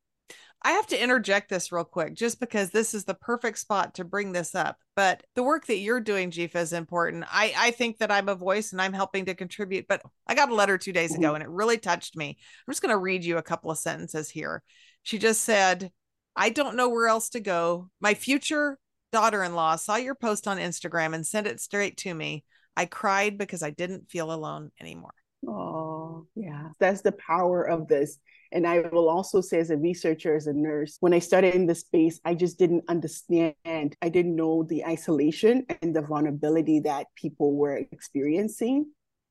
[0.65, 4.05] I have to interject this real quick just because this is the perfect spot to
[4.05, 4.77] bring this up.
[4.95, 7.25] But the work that you're doing, Dzifa, is important.
[7.29, 9.87] I, I think that I'm a voice and I'm helping to contribute.
[9.89, 11.35] But I got a letter two days ago mm-hmm.
[11.37, 12.39] and it really touched me.
[12.67, 14.63] I'm just going to read you a couple of sentences here.
[15.03, 15.91] She just said,
[16.37, 17.91] I don't know where else to go.
[18.01, 18.79] My future
[19.11, 22.45] daughter in law saw your post on Instagram and sent it straight to me.
[22.77, 25.13] I cried because I didn't feel alone anymore.
[25.47, 26.69] Oh, Oh, yeah.
[26.79, 28.19] That's the power of this.
[28.53, 31.67] And I will also say, as a researcher, as a nurse, when I started in
[31.67, 33.55] this space, I just didn't understand.
[33.65, 38.91] I didn't know the isolation and the vulnerability that people were experiencing.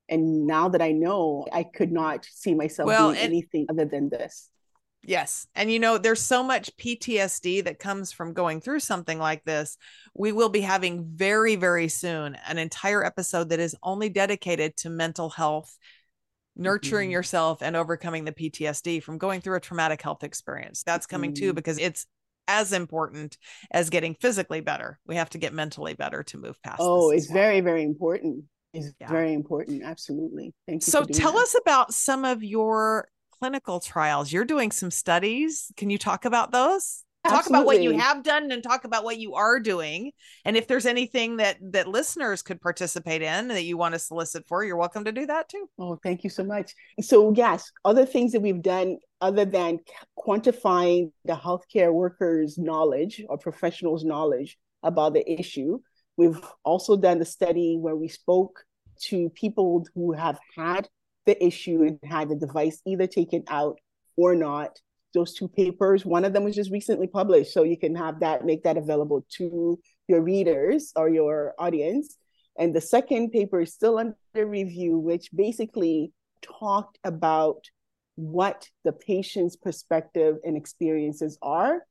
[0.09, 3.85] And now that I know, I could not see myself well, doing and- anything other
[3.85, 4.49] than this.
[5.03, 5.47] Yes.
[5.55, 9.77] And you know, there's so much PTSD that comes from going through something like this.
[10.13, 14.91] We will be having very, very soon an entire episode that is only dedicated to
[14.91, 15.75] mental health,
[16.55, 17.13] nurturing mm-hmm.
[17.13, 20.83] yourself, and overcoming the PTSD from going through a traumatic health experience.
[20.83, 21.45] That's coming mm-hmm.
[21.45, 22.05] too, because it's
[22.47, 23.37] as important
[23.71, 24.99] as getting physically better.
[25.05, 26.79] We have to get mentally better to move past.
[26.79, 27.35] Oh, it's well.
[27.35, 28.45] very, very important.
[28.73, 29.09] It's yeah.
[29.09, 29.83] very important.
[29.83, 30.53] Absolutely.
[30.67, 30.91] Thank you.
[30.91, 31.43] So tell that.
[31.43, 33.07] us about some of your
[33.39, 34.31] clinical trials.
[34.31, 35.71] You're doing some studies.
[35.77, 37.03] Can you talk about those?
[37.23, 37.43] Absolutely.
[37.43, 40.11] Talk about what you have done and talk about what you are doing.
[40.43, 44.47] And if there's anything that that listeners could participate in that you want to solicit
[44.47, 45.69] for, you're welcome to do that too.
[45.77, 46.73] Oh, thank you so much.
[46.99, 49.79] So yes, other things that we've done other than
[50.17, 55.79] quantifying the healthcare workers' knowledge or professionals' knowledge about the issue,
[56.17, 58.63] we've also done the study where we spoke
[59.03, 60.89] to people who have had
[61.27, 63.79] the issue and had the device either taken out
[64.17, 64.79] or not.
[65.13, 67.53] Those two papers, one of them was just recently published.
[67.53, 72.17] So you can have that, make that available to your readers or your audience.
[72.57, 77.65] And the second paper is still under review, which basically talked about
[78.15, 81.85] what the patient's perspective and experiences are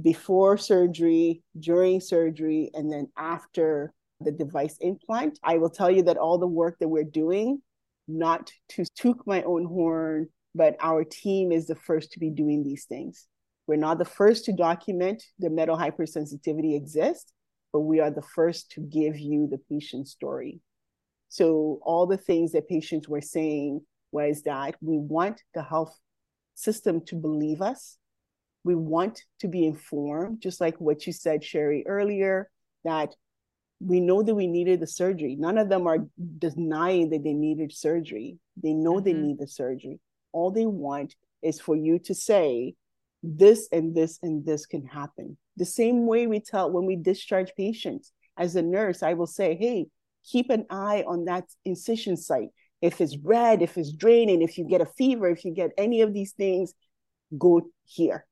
[0.00, 5.38] before surgery, during surgery, and then after the device implant.
[5.42, 7.62] I will tell you that all the work that we're doing
[8.08, 12.62] not to toot my own horn, but our team is the first to be doing
[12.62, 13.26] these things.
[13.66, 17.32] We're not the first to document the metal hypersensitivity exists,
[17.72, 20.60] but we are the first to give you the patient story.
[21.28, 25.94] So all the things that patients were saying was that we want the health
[26.54, 27.98] system to believe us.
[28.64, 32.50] We want to be informed, just like what you said, Sherry, earlier,
[32.84, 33.14] that
[33.80, 35.36] we know that we needed the surgery.
[35.36, 36.06] None of them are
[36.38, 38.38] denying that they needed surgery.
[38.60, 39.04] They know mm-hmm.
[39.04, 40.00] they need the surgery.
[40.32, 42.74] All they want is for you to say,
[43.22, 45.36] this and this and this can happen.
[45.56, 48.12] The same way we tell when we discharge patients.
[48.36, 49.86] As a nurse, I will say, hey,
[50.24, 52.50] keep an eye on that incision site.
[52.80, 56.02] If it's red, if it's draining, if you get a fever, if you get any
[56.02, 56.74] of these things,
[57.36, 58.24] go here.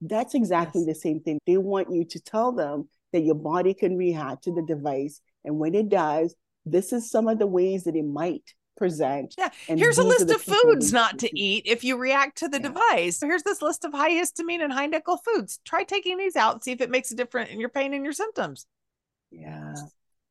[0.00, 0.96] That's exactly yes.
[0.96, 1.40] the same thing.
[1.46, 5.20] They want you to tell them that your body can react to the device.
[5.44, 9.34] And when it does, this is some of the ways that it might present.
[9.36, 9.50] Yeah.
[9.66, 12.68] Here's a list of foods not to eat if you react to the yeah.
[12.68, 13.20] device.
[13.20, 15.60] Here's this list of high histamine and high nickel foods.
[15.64, 18.04] Try taking these out and see if it makes a difference in your pain and
[18.04, 18.66] your symptoms.
[19.30, 19.74] Yeah,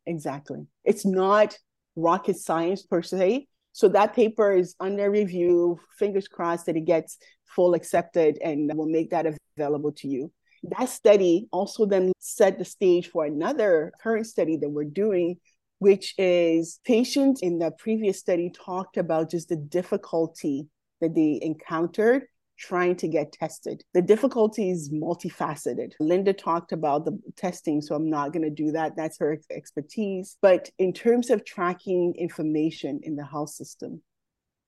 [0.05, 0.65] exactly.
[0.83, 1.57] It's not
[1.95, 3.47] rocket science per se.
[3.73, 5.79] So that paper is under review.
[5.99, 9.27] Fingers crossed that it gets full accepted and we'll make that
[9.57, 10.31] available to you.
[10.63, 15.37] That study also then set the stage for another current study that we're doing,
[15.79, 20.67] which is patients in the previous study talked about just the difficulty
[21.01, 22.23] that they encountered
[22.57, 23.83] trying to get tested.
[23.93, 25.93] The difficulty is multifaceted.
[25.99, 28.95] Linda talked about the testing, so I'm not going to do that.
[28.95, 30.37] That's her expertise.
[30.41, 34.01] But in terms of tracking information in the health system,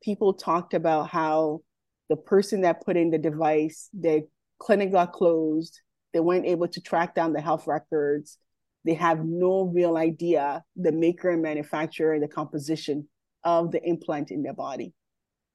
[0.03, 1.61] people talked about how
[2.09, 4.21] the person that put in the device, their
[4.59, 5.81] clinic got closed,
[6.13, 8.37] they weren't able to track down the health records.
[8.85, 13.07] They have no real idea the maker and manufacturer the composition
[13.43, 14.93] of the implant in their body.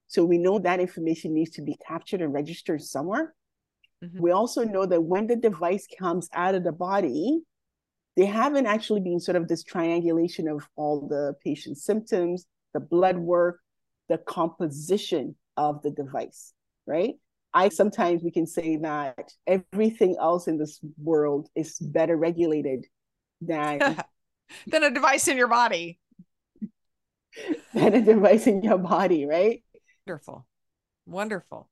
[0.07, 3.33] So we know that information needs to be captured and registered somewhere.
[4.03, 4.21] Mm-hmm.
[4.21, 7.41] We also know that when the device comes out of the body,
[8.15, 13.17] they haven't actually been sort of this triangulation of all the patient's symptoms, the blood
[13.17, 13.59] work,
[14.07, 16.53] the composition of the device,
[16.85, 17.15] right?
[17.53, 22.85] I sometimes we can say that everything else in this world is better regulated
[23.41, 23.79] than
[24.67, 25.99] than a device in your body.
[27.73, 29.63] than a device in your body, right?
[30.05, 30.45] Wonderful.
[31.05, 31.69] Wonderful.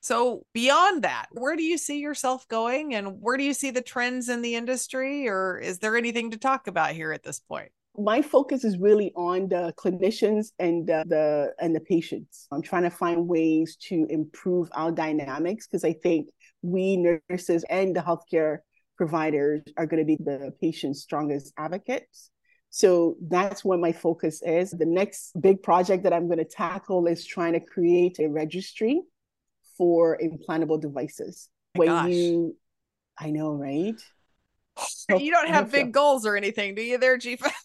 [0.00, 3.82] So beyond that, where do you see yourself going and where do you see the
[3.82, 7.72] trends in the industry or is there anything to talk about here at this point?
[7.98, 12.46] my focus is really on the clinicians and the, the and the patients.
[12.52, 16.28] I'm trying to find ways to improve our dynamics because I think
[16.62, 18.58] we nurses and the healthcare
[18.96, 22.30] providers are going to be the patient's strongest advocates.
[22.70, 24.70] So that's what my focus is.
[24.70, 29.00] The next big project that I'm going to tackle is trying to create a registry
[29.78, 31.48] for implantable devices.
[31.74, 32.10] My when gosh.
[32.10, 32.56] you,
[33.18, 33.94] I know, right?
[35.08, 37.50] you don't have big goals or anything, do you, there, Dzifa?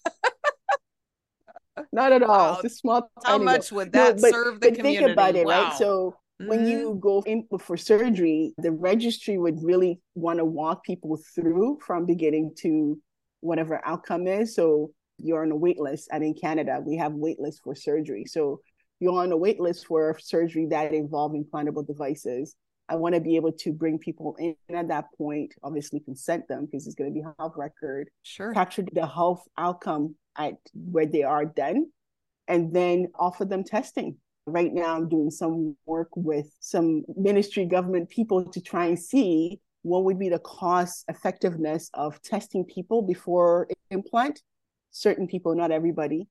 [1.92, 2.30] Not at all.
[2.30, 2.60] Wow.
[2.64, 3.12] It's a small.
[3.26, 3.78] How much goal.
[3.78, 5.06] would No, that but- serve the but community?
[5.06, 5.64] think about it, wow.
[5.64, 5.74] right?
[5.78, 6.16] So
[6.46, 6.70] when Mhm.
[6.70, 12.06] you go in for surgery, the registry would really want to walk people through from
[12.06, 13.00] beginning to
[13.42, 14.56] whatever outcome is.
[14.56, 18.26] So you're on a wait list, and in Canada, we have wait lists for surgery.
[18.26, 18.62] So
[19.00, 22.56] you're on a wait list for surgery that involve implantable devices.
[22.90, 26.66] I want to be able to bring people in at that point, obviously consent them
[26.66, 28.54] because it's going to be a health record, sure.
[28.54, 31.92] capture the health outcome at where they are then,
[32.48, 34.18] and then offer them testing.
[34.46, 39.60] Right now, I'm doing some work with some ministry government people to try and see
[39.84, 44.42] what would be the cost effectiveness of testing people before implant,
[44.92, 46.28] certain people, not everybody,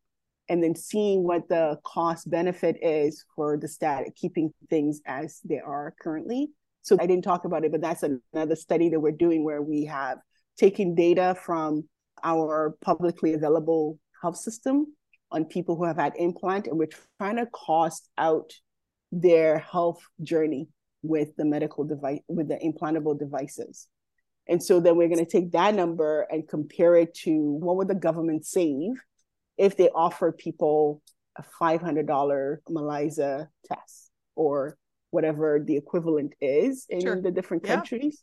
[0.49, 5.61] and then seeing what the cost benefit is for the stat, keeping things as they
[5.61, 6.51] are currently.
[6.83, 9.85] So I didn't talk about it, but that's another study that we're doing where we
[9.85, 10.19] have
[10.57, 11.89] taken data from
[12.25, 14.95] our publicly available health system
[15.33, 18.53] on people who have had implant and we're trying to cost out
[19.13, 20.69] their health journey
[21.03, 23.89] with the medical device with the implantable devices
[24.49, 27.89] and so then we're going to take that number and compare it to what would
[27.89, 28.93] the government save
[29.57, 31.01] if they offer people
[31.37, 34.77] a $500 ELISA test or
[35.11, 37.21] whatever the equivalent is in Sure.
[37.21, 37.77] the different Yeah.
[37.77, 38.23] countries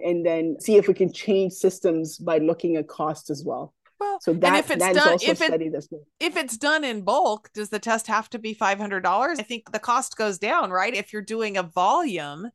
[0.00, 4.18] and then see if we can change systems by looking at cost as well Well,
[4.20, 5.72] so that, and if it's done, if it
[6.20, 9.38] if it's done in bulk, does the test have to be five hundred dollars?
[9.38, 10.94] I think the cost goes down, right?
[10.94, 12.50] If you're doing a volume,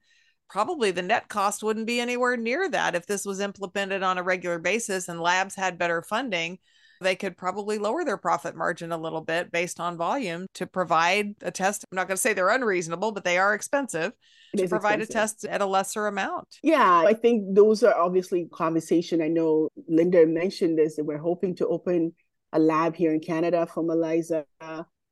[0.50, 2.96] probably the net cost wouldn't be anywhere near that.
[2.96, 6.60] If this was implemented on a regular basis and labs had better funding,
[7.02, 11.36] they could probably lower their profit margin a little bit based on volume to provide
[11.42, 11.84] a test.
[11.92, 14.14] I'm not going to say they're unreasonable, but they are expensive
[14.56, 15.10] to provide expensive.
[15.10, 16.48] a test at a lesser amount.
[16.64, 19.22] Yeah, I think those are obviously conversation.
[19.22, 22.14] I know Linda mentioned this that we're hoping to open
[22.54, 24.46] a lab here in Canada for ELISA.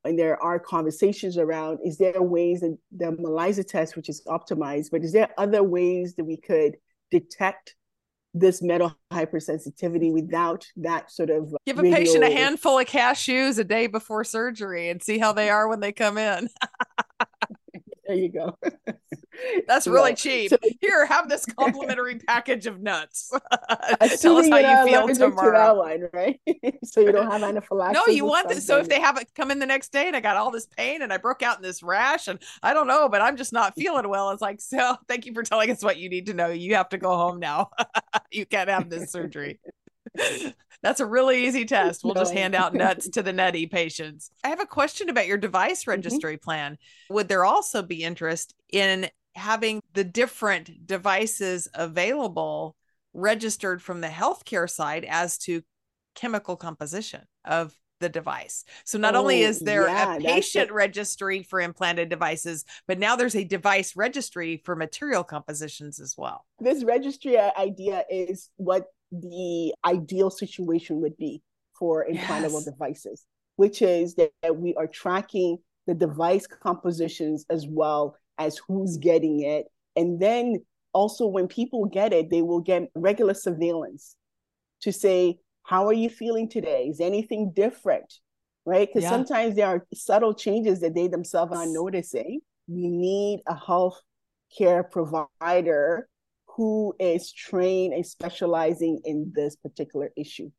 [0.05, 4.91] And there are conversations around is there ways that the ELISA test, which is optimized,
[4.91, 6.77] but is there other ways that we could
[7.11, 7.75] detect
[8.33, 13.63] this metal hypersensitivity without that sort of Give a patient a handful of cashews a
[13.63, 16.49] day before surgery and see how they are when they come in.
[18.09, 18.57] There you go.
[19.67, 20.51] That's really cheap.
[20.81, 23.29] Here, have this complimentary package of nuts.
[24.19, 25.77] Tell us how you're feel allergic to that tomorrow.
[25.77, 26.39] one, right?
[26.83, 28.01] so you don't have anaphylaxis.
[28.07, 28.65] No, you want this.
[28.65, 30.65] So if they have it come in the next day and I got all this
[30.65, 33.53] pain and I broke out in this rash and I don't know, but I'm just
[33.53, 34.31] not feeling well.
[34.31, 36.47] It's like, so thank you for telling us what you need to know.
[36.47, 37.69] You have to go home now.
[38.31, 39.59] you can't have this surgery.
[40.81, 42.03] That's a really easy test.
[42.03, 44.31] We'll just hand out nuts to the nutty patients.
[44.43, 45.89] I have a question about your device Mm-hmm.
[45.91, 46.77] registry plan.
[47.09, 52.75] Would there also be interest in having the different devices available
[53.13, 55.61] registered from the healthcare side as to
[56.15, 58.63] chemical composition of the device?
[58.85, 63.15] So not only Oh, is there yeah, a patient registry for implanted devices, but now
[63.15, 66.45] there's a device registry for material compositions as well.
[66.59, 71.41] this registry idea is what the ideal situation would be
[71.77, 72.65] for implantable Yes.
[72.65, 79.41] devices, which is that we are tracking the device compositions as well as who's getting
[79.41, 79.67] it.
[79.95, 84.15] And then also, when people get it, they will get regular surveillance
[84.81, 86.87] to say, How are you feeling today?
[86.87, 88.13] Is anything different?
[88.65, 88.87] Right?
[88.87, 89.09] Because Yeah.
[89.09, 92.41] sometimes there are subtle changes that they themselves are noticing.
[92.67, 94.01] We need a health
[94.57, 96.08] care provider
[96.59, 100.51] who is trained and specializing in this particular issue.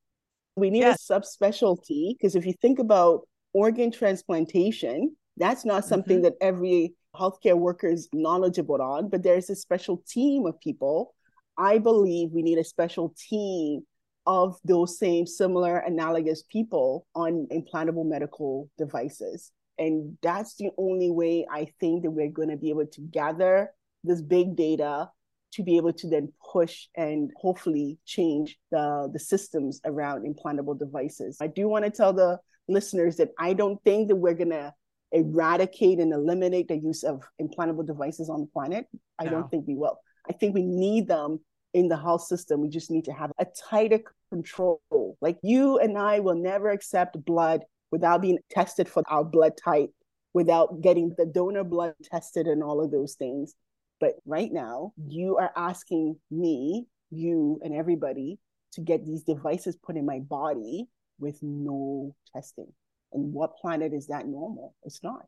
[0.57, 1.11] We need Yes.
[1.11, 6.22] a subspecialty because if you think about organ transplantation, that's not something Mhm.
[6.22, 11.12] that every healthcare worker is knowledgeable on, but there's a special team of people.
[11.59, 13.86] I believe we need a special team
[14.24, 19.53] of those same similar analogous people on implantable medical devices.
[19.76, 23.74] And that's the only way I think that we're going to be able to gather
[24.03, 25.11] this big data
[25.53, 31.38] to be able to then push and hopefully change the, the systems around implantable devices.
[31.40, 32.38] I do want to tell the
[32.68, 34.72] listeners that I don't think that we're going to
[35.12, 38.86] eradicate and eliminate the use of implantable devices on the planet.
[39.18, 39.30] I No.
[39.30, 39.98] don't think we will.
[40.28, 41.40] I think we need them
[41.74, 42.61] in the health system.
[42.61, 44.80] We just need to have a tighter control.
[45.20, 49.90] Like you and I will never accept blood without being tested for our blood type,
[50.32, 53.55] without getting the donor blood tested and all of those things.
[54.01, 58.38] But right now, you are asking me, you, and everybody
[58.72, 60.88] to get these devices put in my body
[61.18, 62.72] with no testing.
[63.12, 64.74] And what planet is that normal?
[64.84, 65.26] It's not.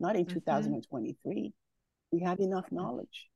[0.00, 0.34] Not in mm-hmm.
[0.34, 1.52] 2023.
[2.12, 3.28] We have enough knowledge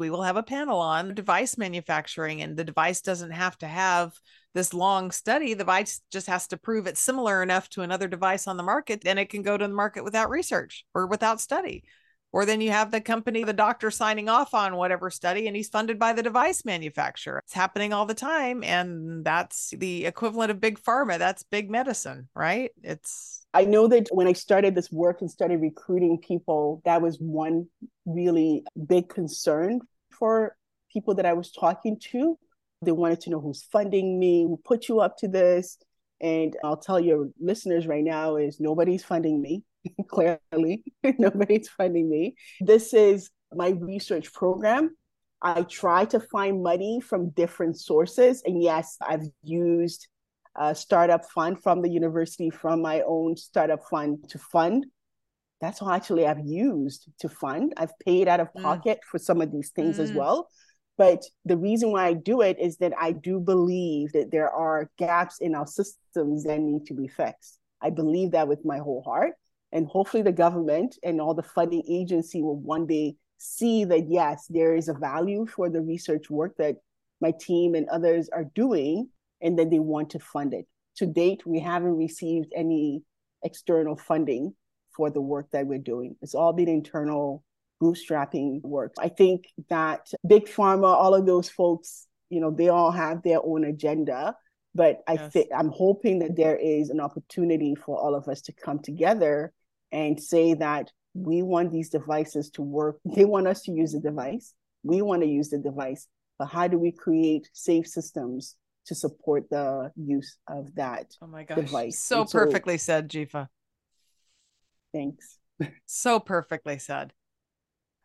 [0.00, 4.12] we will have a panel on device manufacturing and the device doesn't have to have
[4.54, 8.48] this long study the device just has to prove it's similar enough to another device
[8.48, 11.84] on the market then it can go to the market without research or without study
[12.32, 15.68] or then you have the company the doctor signing off on whatever study and he's
[15.68, 20.60] funded by the device manufacturer it's happening all the time and that's the equivalent of
[20.60, 25.20] big pharma that's big medicine right it's I know that when I started this work
[25.20, 27.66] and started recruiting people, that was one
[28.06, 30.56] really big concern for
[30.92, 32.38] people that I was talking to.
[32.82, 35.78] They wanted to know who's funding me, who put you up to this.
[36.20, 39.64] And I'll tell your listeners right now is nobody's funding me.
[40.08, 40.84] Clearly,
[41.18, 42.34] nobody's funding me.
[42.60, 44.96] This is my research program.
[45.42, 48.42] I try to find money from different sources.
[48.44, 50.06] And yes, I've used
[50.54, 54.86] a startup fund from the university, from my own startup fund to fund
[55.60, 57.74] that's all actually I've used to fund.
[57.76, 58.62] I've paid out of mm.
[58.62, 59.10] pocket mm.
[59.10, 60.02] for some of these things mm.
[60.02, 60.48] as well.
[60.96, 64.90] But the reason why I do it is that I do believe that there are
[64.98, 67.58] gaps in our systems that need to be fixed.
[67.80, 69.32] I believe that with my whole heart.
[69.72, 74.46] And hopefully, the government and all the funding agency will one day see that, yes,
[74.50, 76.76] there is a value for the research work that
[77.20, 79.08] my team and others are doing,
[79.40, 80.66] and then they want to fund it.
[80.96, 83.02] To date, we haven't received any
[83.42, 84.54] external funding
[84.90, 86.16] for the work that we're doing.
[86.20, 87.44] It's all been internal
[87.82, 88.92] bootstrapping work.
[88.98, 93.40] I think that big pharma, all of those folks, you know, they all have their
[93.42, 94.36] own agenda.
[94.74, 95.32] But I yes.
[95.32, 99.52] think I'm hoping that there is an opportunity for all of us to come together
[99.92, 102.98] and say that we want these devices to work.
[103.04, 104.54] They want us to use the device.
[104.82, 106.06] We want to use the device.
[106.38, 111.44] But how do we create safe systems to support the use of that oh my
[111.44, 111.58] gosh.
[111.58, 111.98] device?
[111.98, 113.48] So, so perfectly said, Dzifa.
[114.92, 115.38] Thanks.
[115.84, 117.12] So perfectly said.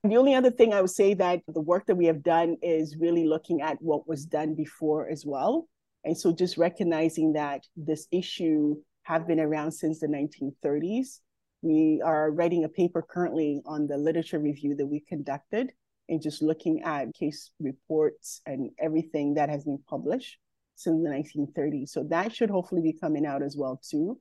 [0.03, 2.97] The only other thing I would say that the work that we have done is
[2.99, 5.67] really looking at what was done before as well.
[6.03, 11.19] And so just recognizing that this issue have been around since the 1930s.
[11.65, 15.71] We are writing a paper currently on the literature review that we conducted
[16.07, 20.37] and just looking at case reports and everything that has been published
[20.75, 21.89] since the 1930s.
[21.89, 24.19] So that should hopefully be coming out as well too.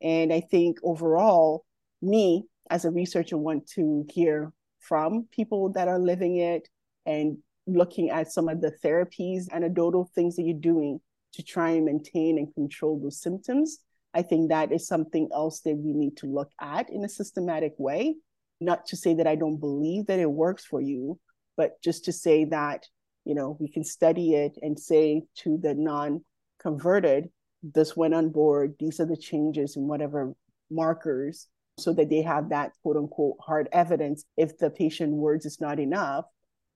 [0.00, 1.66] And I think overall,
[2.00, 6.66] me as a researcher want to hear from people that are living it
[7.04, 7.36] and
[7.66, 11.00] looking at some of the therapies, anecdotal things that you're doing
[11.34, 13.80] to try and maintain and control those symptoms.
[14.16, 17.74] I think that is something else that we need to look at in a systematic
[17.76, 18.16] way.
[18.62, 21.20] Not to say that I don't believe that it works for you,
[21.54, 22.86] but just to say that,
[23.26, 26.24] you know, we can study it and say to the non
[26.58, 27.28] converted,
[27.62, 30.32] this went on board, these are the changes and whatever
[30.70, 31.48] markers
[31.78, 35.78] so that they have that quote unquote hard evidence if the patient words is not
[35.78, 36.24] enough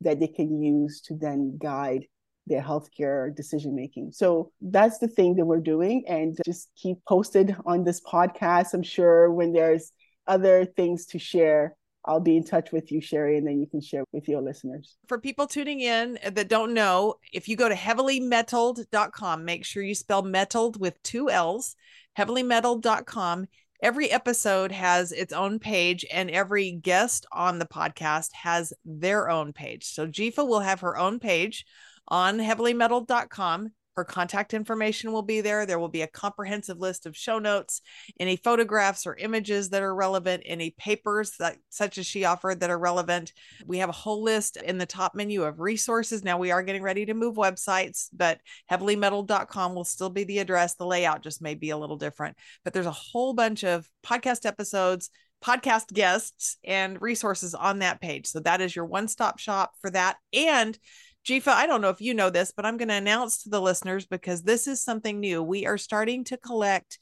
[0.03, 2.05] that they can use to then guide
[2.47, 4.12] their healthcare decision making.
[4.12, 8.74] So that's the thing that we're doing and just keep posted on this podcast.
[8.74, 9.93] I'm sure when there's
[10.26, 13.82] other things to share, I'll be in touch with you, Sherry, and then you can
[13.82, 14.97] share with your listeners.
[15.07, 19.95] For people tuning in that don't know, if you go to heavilymetalled.com, make sure you
[19.95, 21.76] spell metalled with two L's,
[22.18, 23.47] heavilymetalled.com
[23.82, 29.53] every episode has its own page and every guest on the podcast has their own
[29.53, 29.84] page.
[29.87, 31.64] So Dzifa will have her own page
[32.09, 35.67] on heavilymetalled.com her contact information will be there.
[35.67, 37.83] There will be a comprehensive list of show notes,
[38.18, 42.71] any photographs or images that are relevant, any papers that such as she offered that
[42.71, 43.35] are relevant.
[43.67, 46.25] We have a whole list in the top menu of resources.
[46.25, 48.41] Now we are getting ready to move websites, but
[48.71, 50.77] heavilymetalled.com will still be the address.
[50.77, 54.47] The layout just may be a little different, but there's a whole bunch of podcast
[54.47, 55.11] episodes
[55.45, 58.27] podcast guests and resources on that page.
[58.27, 60.17] So that is your one stop shop for that.
[60.35, 60.79] And
[61.26, 63.61] Dzifa, I don't know if you know this, but I'm going to announce to the
[63.61, 65.42] listeners because this is something new.
[65.42, 66.99] We are starting to collect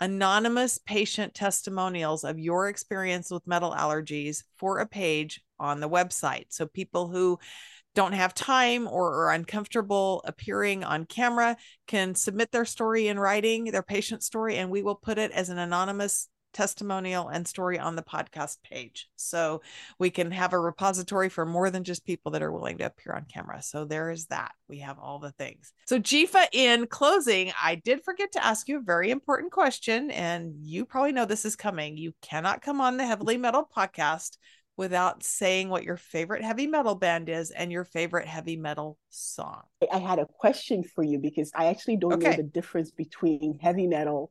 [0.00, 6.46] anonymous patient testimonials of your experience with metal allergies for a page on the website.
[6.48, 7.38] So people who
[7.94, 13.64] don't have time or are uncomfortable appearing on camera can submit their story in writing,
[13.64, 17.96] their patient story, and we will put it as an anonymous testimonial and story on
[17.96, 19.08] the podcast page.
[19.16, 19.62] So
[19.98, 23.14] we can have a repository for more than just people that are willing to appear
[23.14, 23.62] on camera.
[23.62, 24.52] So there is that.
[24.68, 25.72] We have all the things.
[25.86, 30.54] So, Dzifa, in closing, I did forget to ask you a very important question, and
[30.60, 31.96] you probably know this is coming.
[31.96, 34.36] You cannot come on the Heavily Metal podcast
[34.78, 39.62] without saying what your favorite heavy metal band is and your favorite heavy metal song.
[39.92, 42.30] I had a question for you because I actually don't okay.
[42.30, 44.30] know the difference between heavy metal,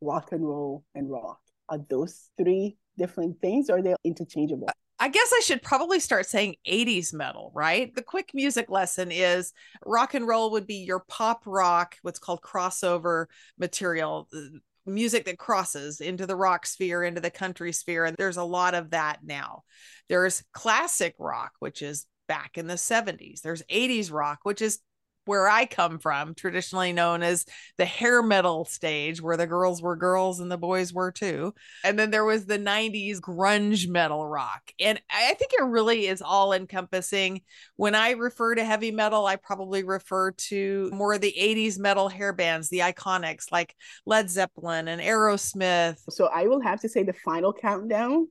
[0.00, 1.38] rock and roll, and rock.
[1.72, 4.68] Are those three different things or are they interchangeable?
[4.98, 7.92] I guess I should probably start saying 80s metal, right?
[7.94, 9.54] The quick music lesson is
[9.86, 13.24] rock and roll would be your pop rock, what's called crossover
[13.58, 18.04] material, uh, music that crosses into the rock sphere, into the country sphere.
[18.04, 19.62] And there's a lot of that now.
[20.10, 23.40] There's classic rock, which is back in the 70s.
[23.40, 24.78] There's 80s rock, which is
[25.24, 27.44] where I come from, traditionally known as
[27.78, 31.54] the hair metal stage, where the girls were girls and the boys were too.
[31.84, 34.72] And then there was the 90s grunge metal rock.
[34.80, 37.42] And I think it really is all encompassing.
[37.76, 42.08] When I refer to heavy metal, I probably refer to more of the 80s metal
[42.08, 43.74] hair bands, the iconics like
[44.06, 45.98] Led Zeppelin and Aerosmith.
[46.10, 48.28] So I will have to say the final countdown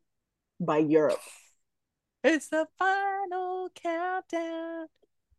[0.59, 1.19] by Europe.
[2.23, 4.87] It's the final countdown.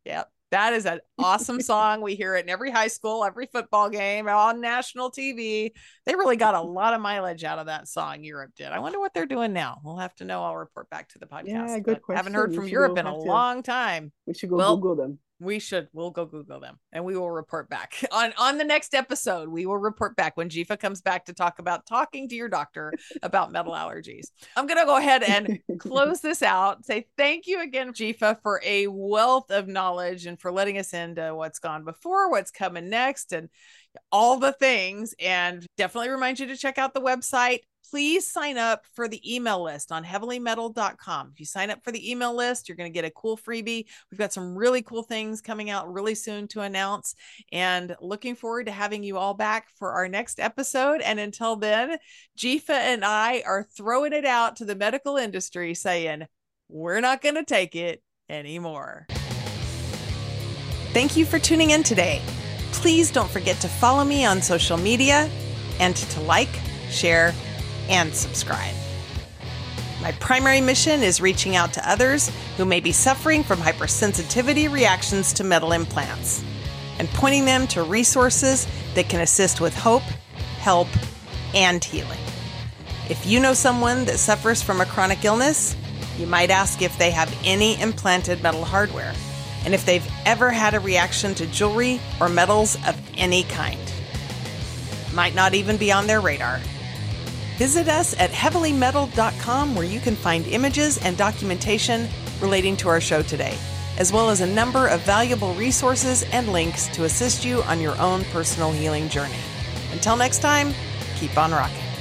[0.04, 0.30] Yep.
[0.52, 2.02] That is an awesome song.
[2.02, 5.72] We hear it in every high school, every football game, on national TV.
[6.06, 8.22] They really got a lot of mileage out of that song.
[8.22, 8.66] Europe did.
[8.66, 9.80] I wonder what they're doing now.
[9.82, 10.44] We'll have to know.
[10.44, 11.46] I'll report back to the podcast.
[11.46, 12.18] Yeah, good question.
[12.18, 14.12] Haven't heard from Europe in a to, long time.
[14.26, 17.31] We should go well, Google them we should we'll go google them and we will
[17.31, 18.05] report back.
[18.12, 21.59] On on the next episode we will report back when dzifa comes back to talk
[21.59, 22.93] about talking to your doctor
[23.23, 24.27] about metal allergies.
[24.56, 28.60] I'm going to go ahead and close this out say thank you again dzifa for
[28.64, 33.32] a wealth of knowledge and for letting us into what's gone before what's coming next
[33.32, 33.48] and
[34.10, 35.14] all the things.
[35.19, 37.60] And definitely remind you to check out the website
[37.93, 41.28] please sign up for the email list on heavilymetalled.com.
[41.31, 43.85] If you sign up for the email list, you're going to get a cool freebie.
[44.10, 47.14] We've got some really cool things coming out really soon to announce
[47.52, 51.02] and looking forward to having you all back for our next episode.
[51.02, 51.98] And until then,
[52.39, 56.27] Dzifa and I are throwing it out to the medical industry saying,
[56.70, 59.06] we're not going to take it anymore.
[60.94, 62.23] Thank you for tuning in today.
[62.73, 65.28] Please don't forget to follow me on social media
[65.78, 66.48] and to like,
[66.89, 67.35] share,
[67.88, 68.74] and subscribe.
[70.02, 75.32] My primary mission is reaching out to others who may be suffering from hypersensitivity reactions
[75.34, 76.42] to metal implants
[76.98, 80.02] and pointing them to resources that can assist with hope,
[80.59, 80.88] help,
[81.54, 82.18] and healing.
[83.09, 85.76] If you know someone that suffers from a chronic illness,
[86.18, 89.14] you might ask if they have any implanted metal hardware
[89.64, 93.78] and if they've ever had a reaction to jewelry or metals of any kind.
[95.14, 96.60] Might not even be on their radar.
[97.62, 102.09] Visit us at heavilymetalled.com where you can find images and documentation
[102.40, 103.56] relating to our show today,
[103.98, 107.97] as well as a number of valuable resources and links to assist you on your
[108.01, 109.39] own personal healing journey.
[109.93, 110.74] Until next time,
[111.14, 111.91] keep on rocking.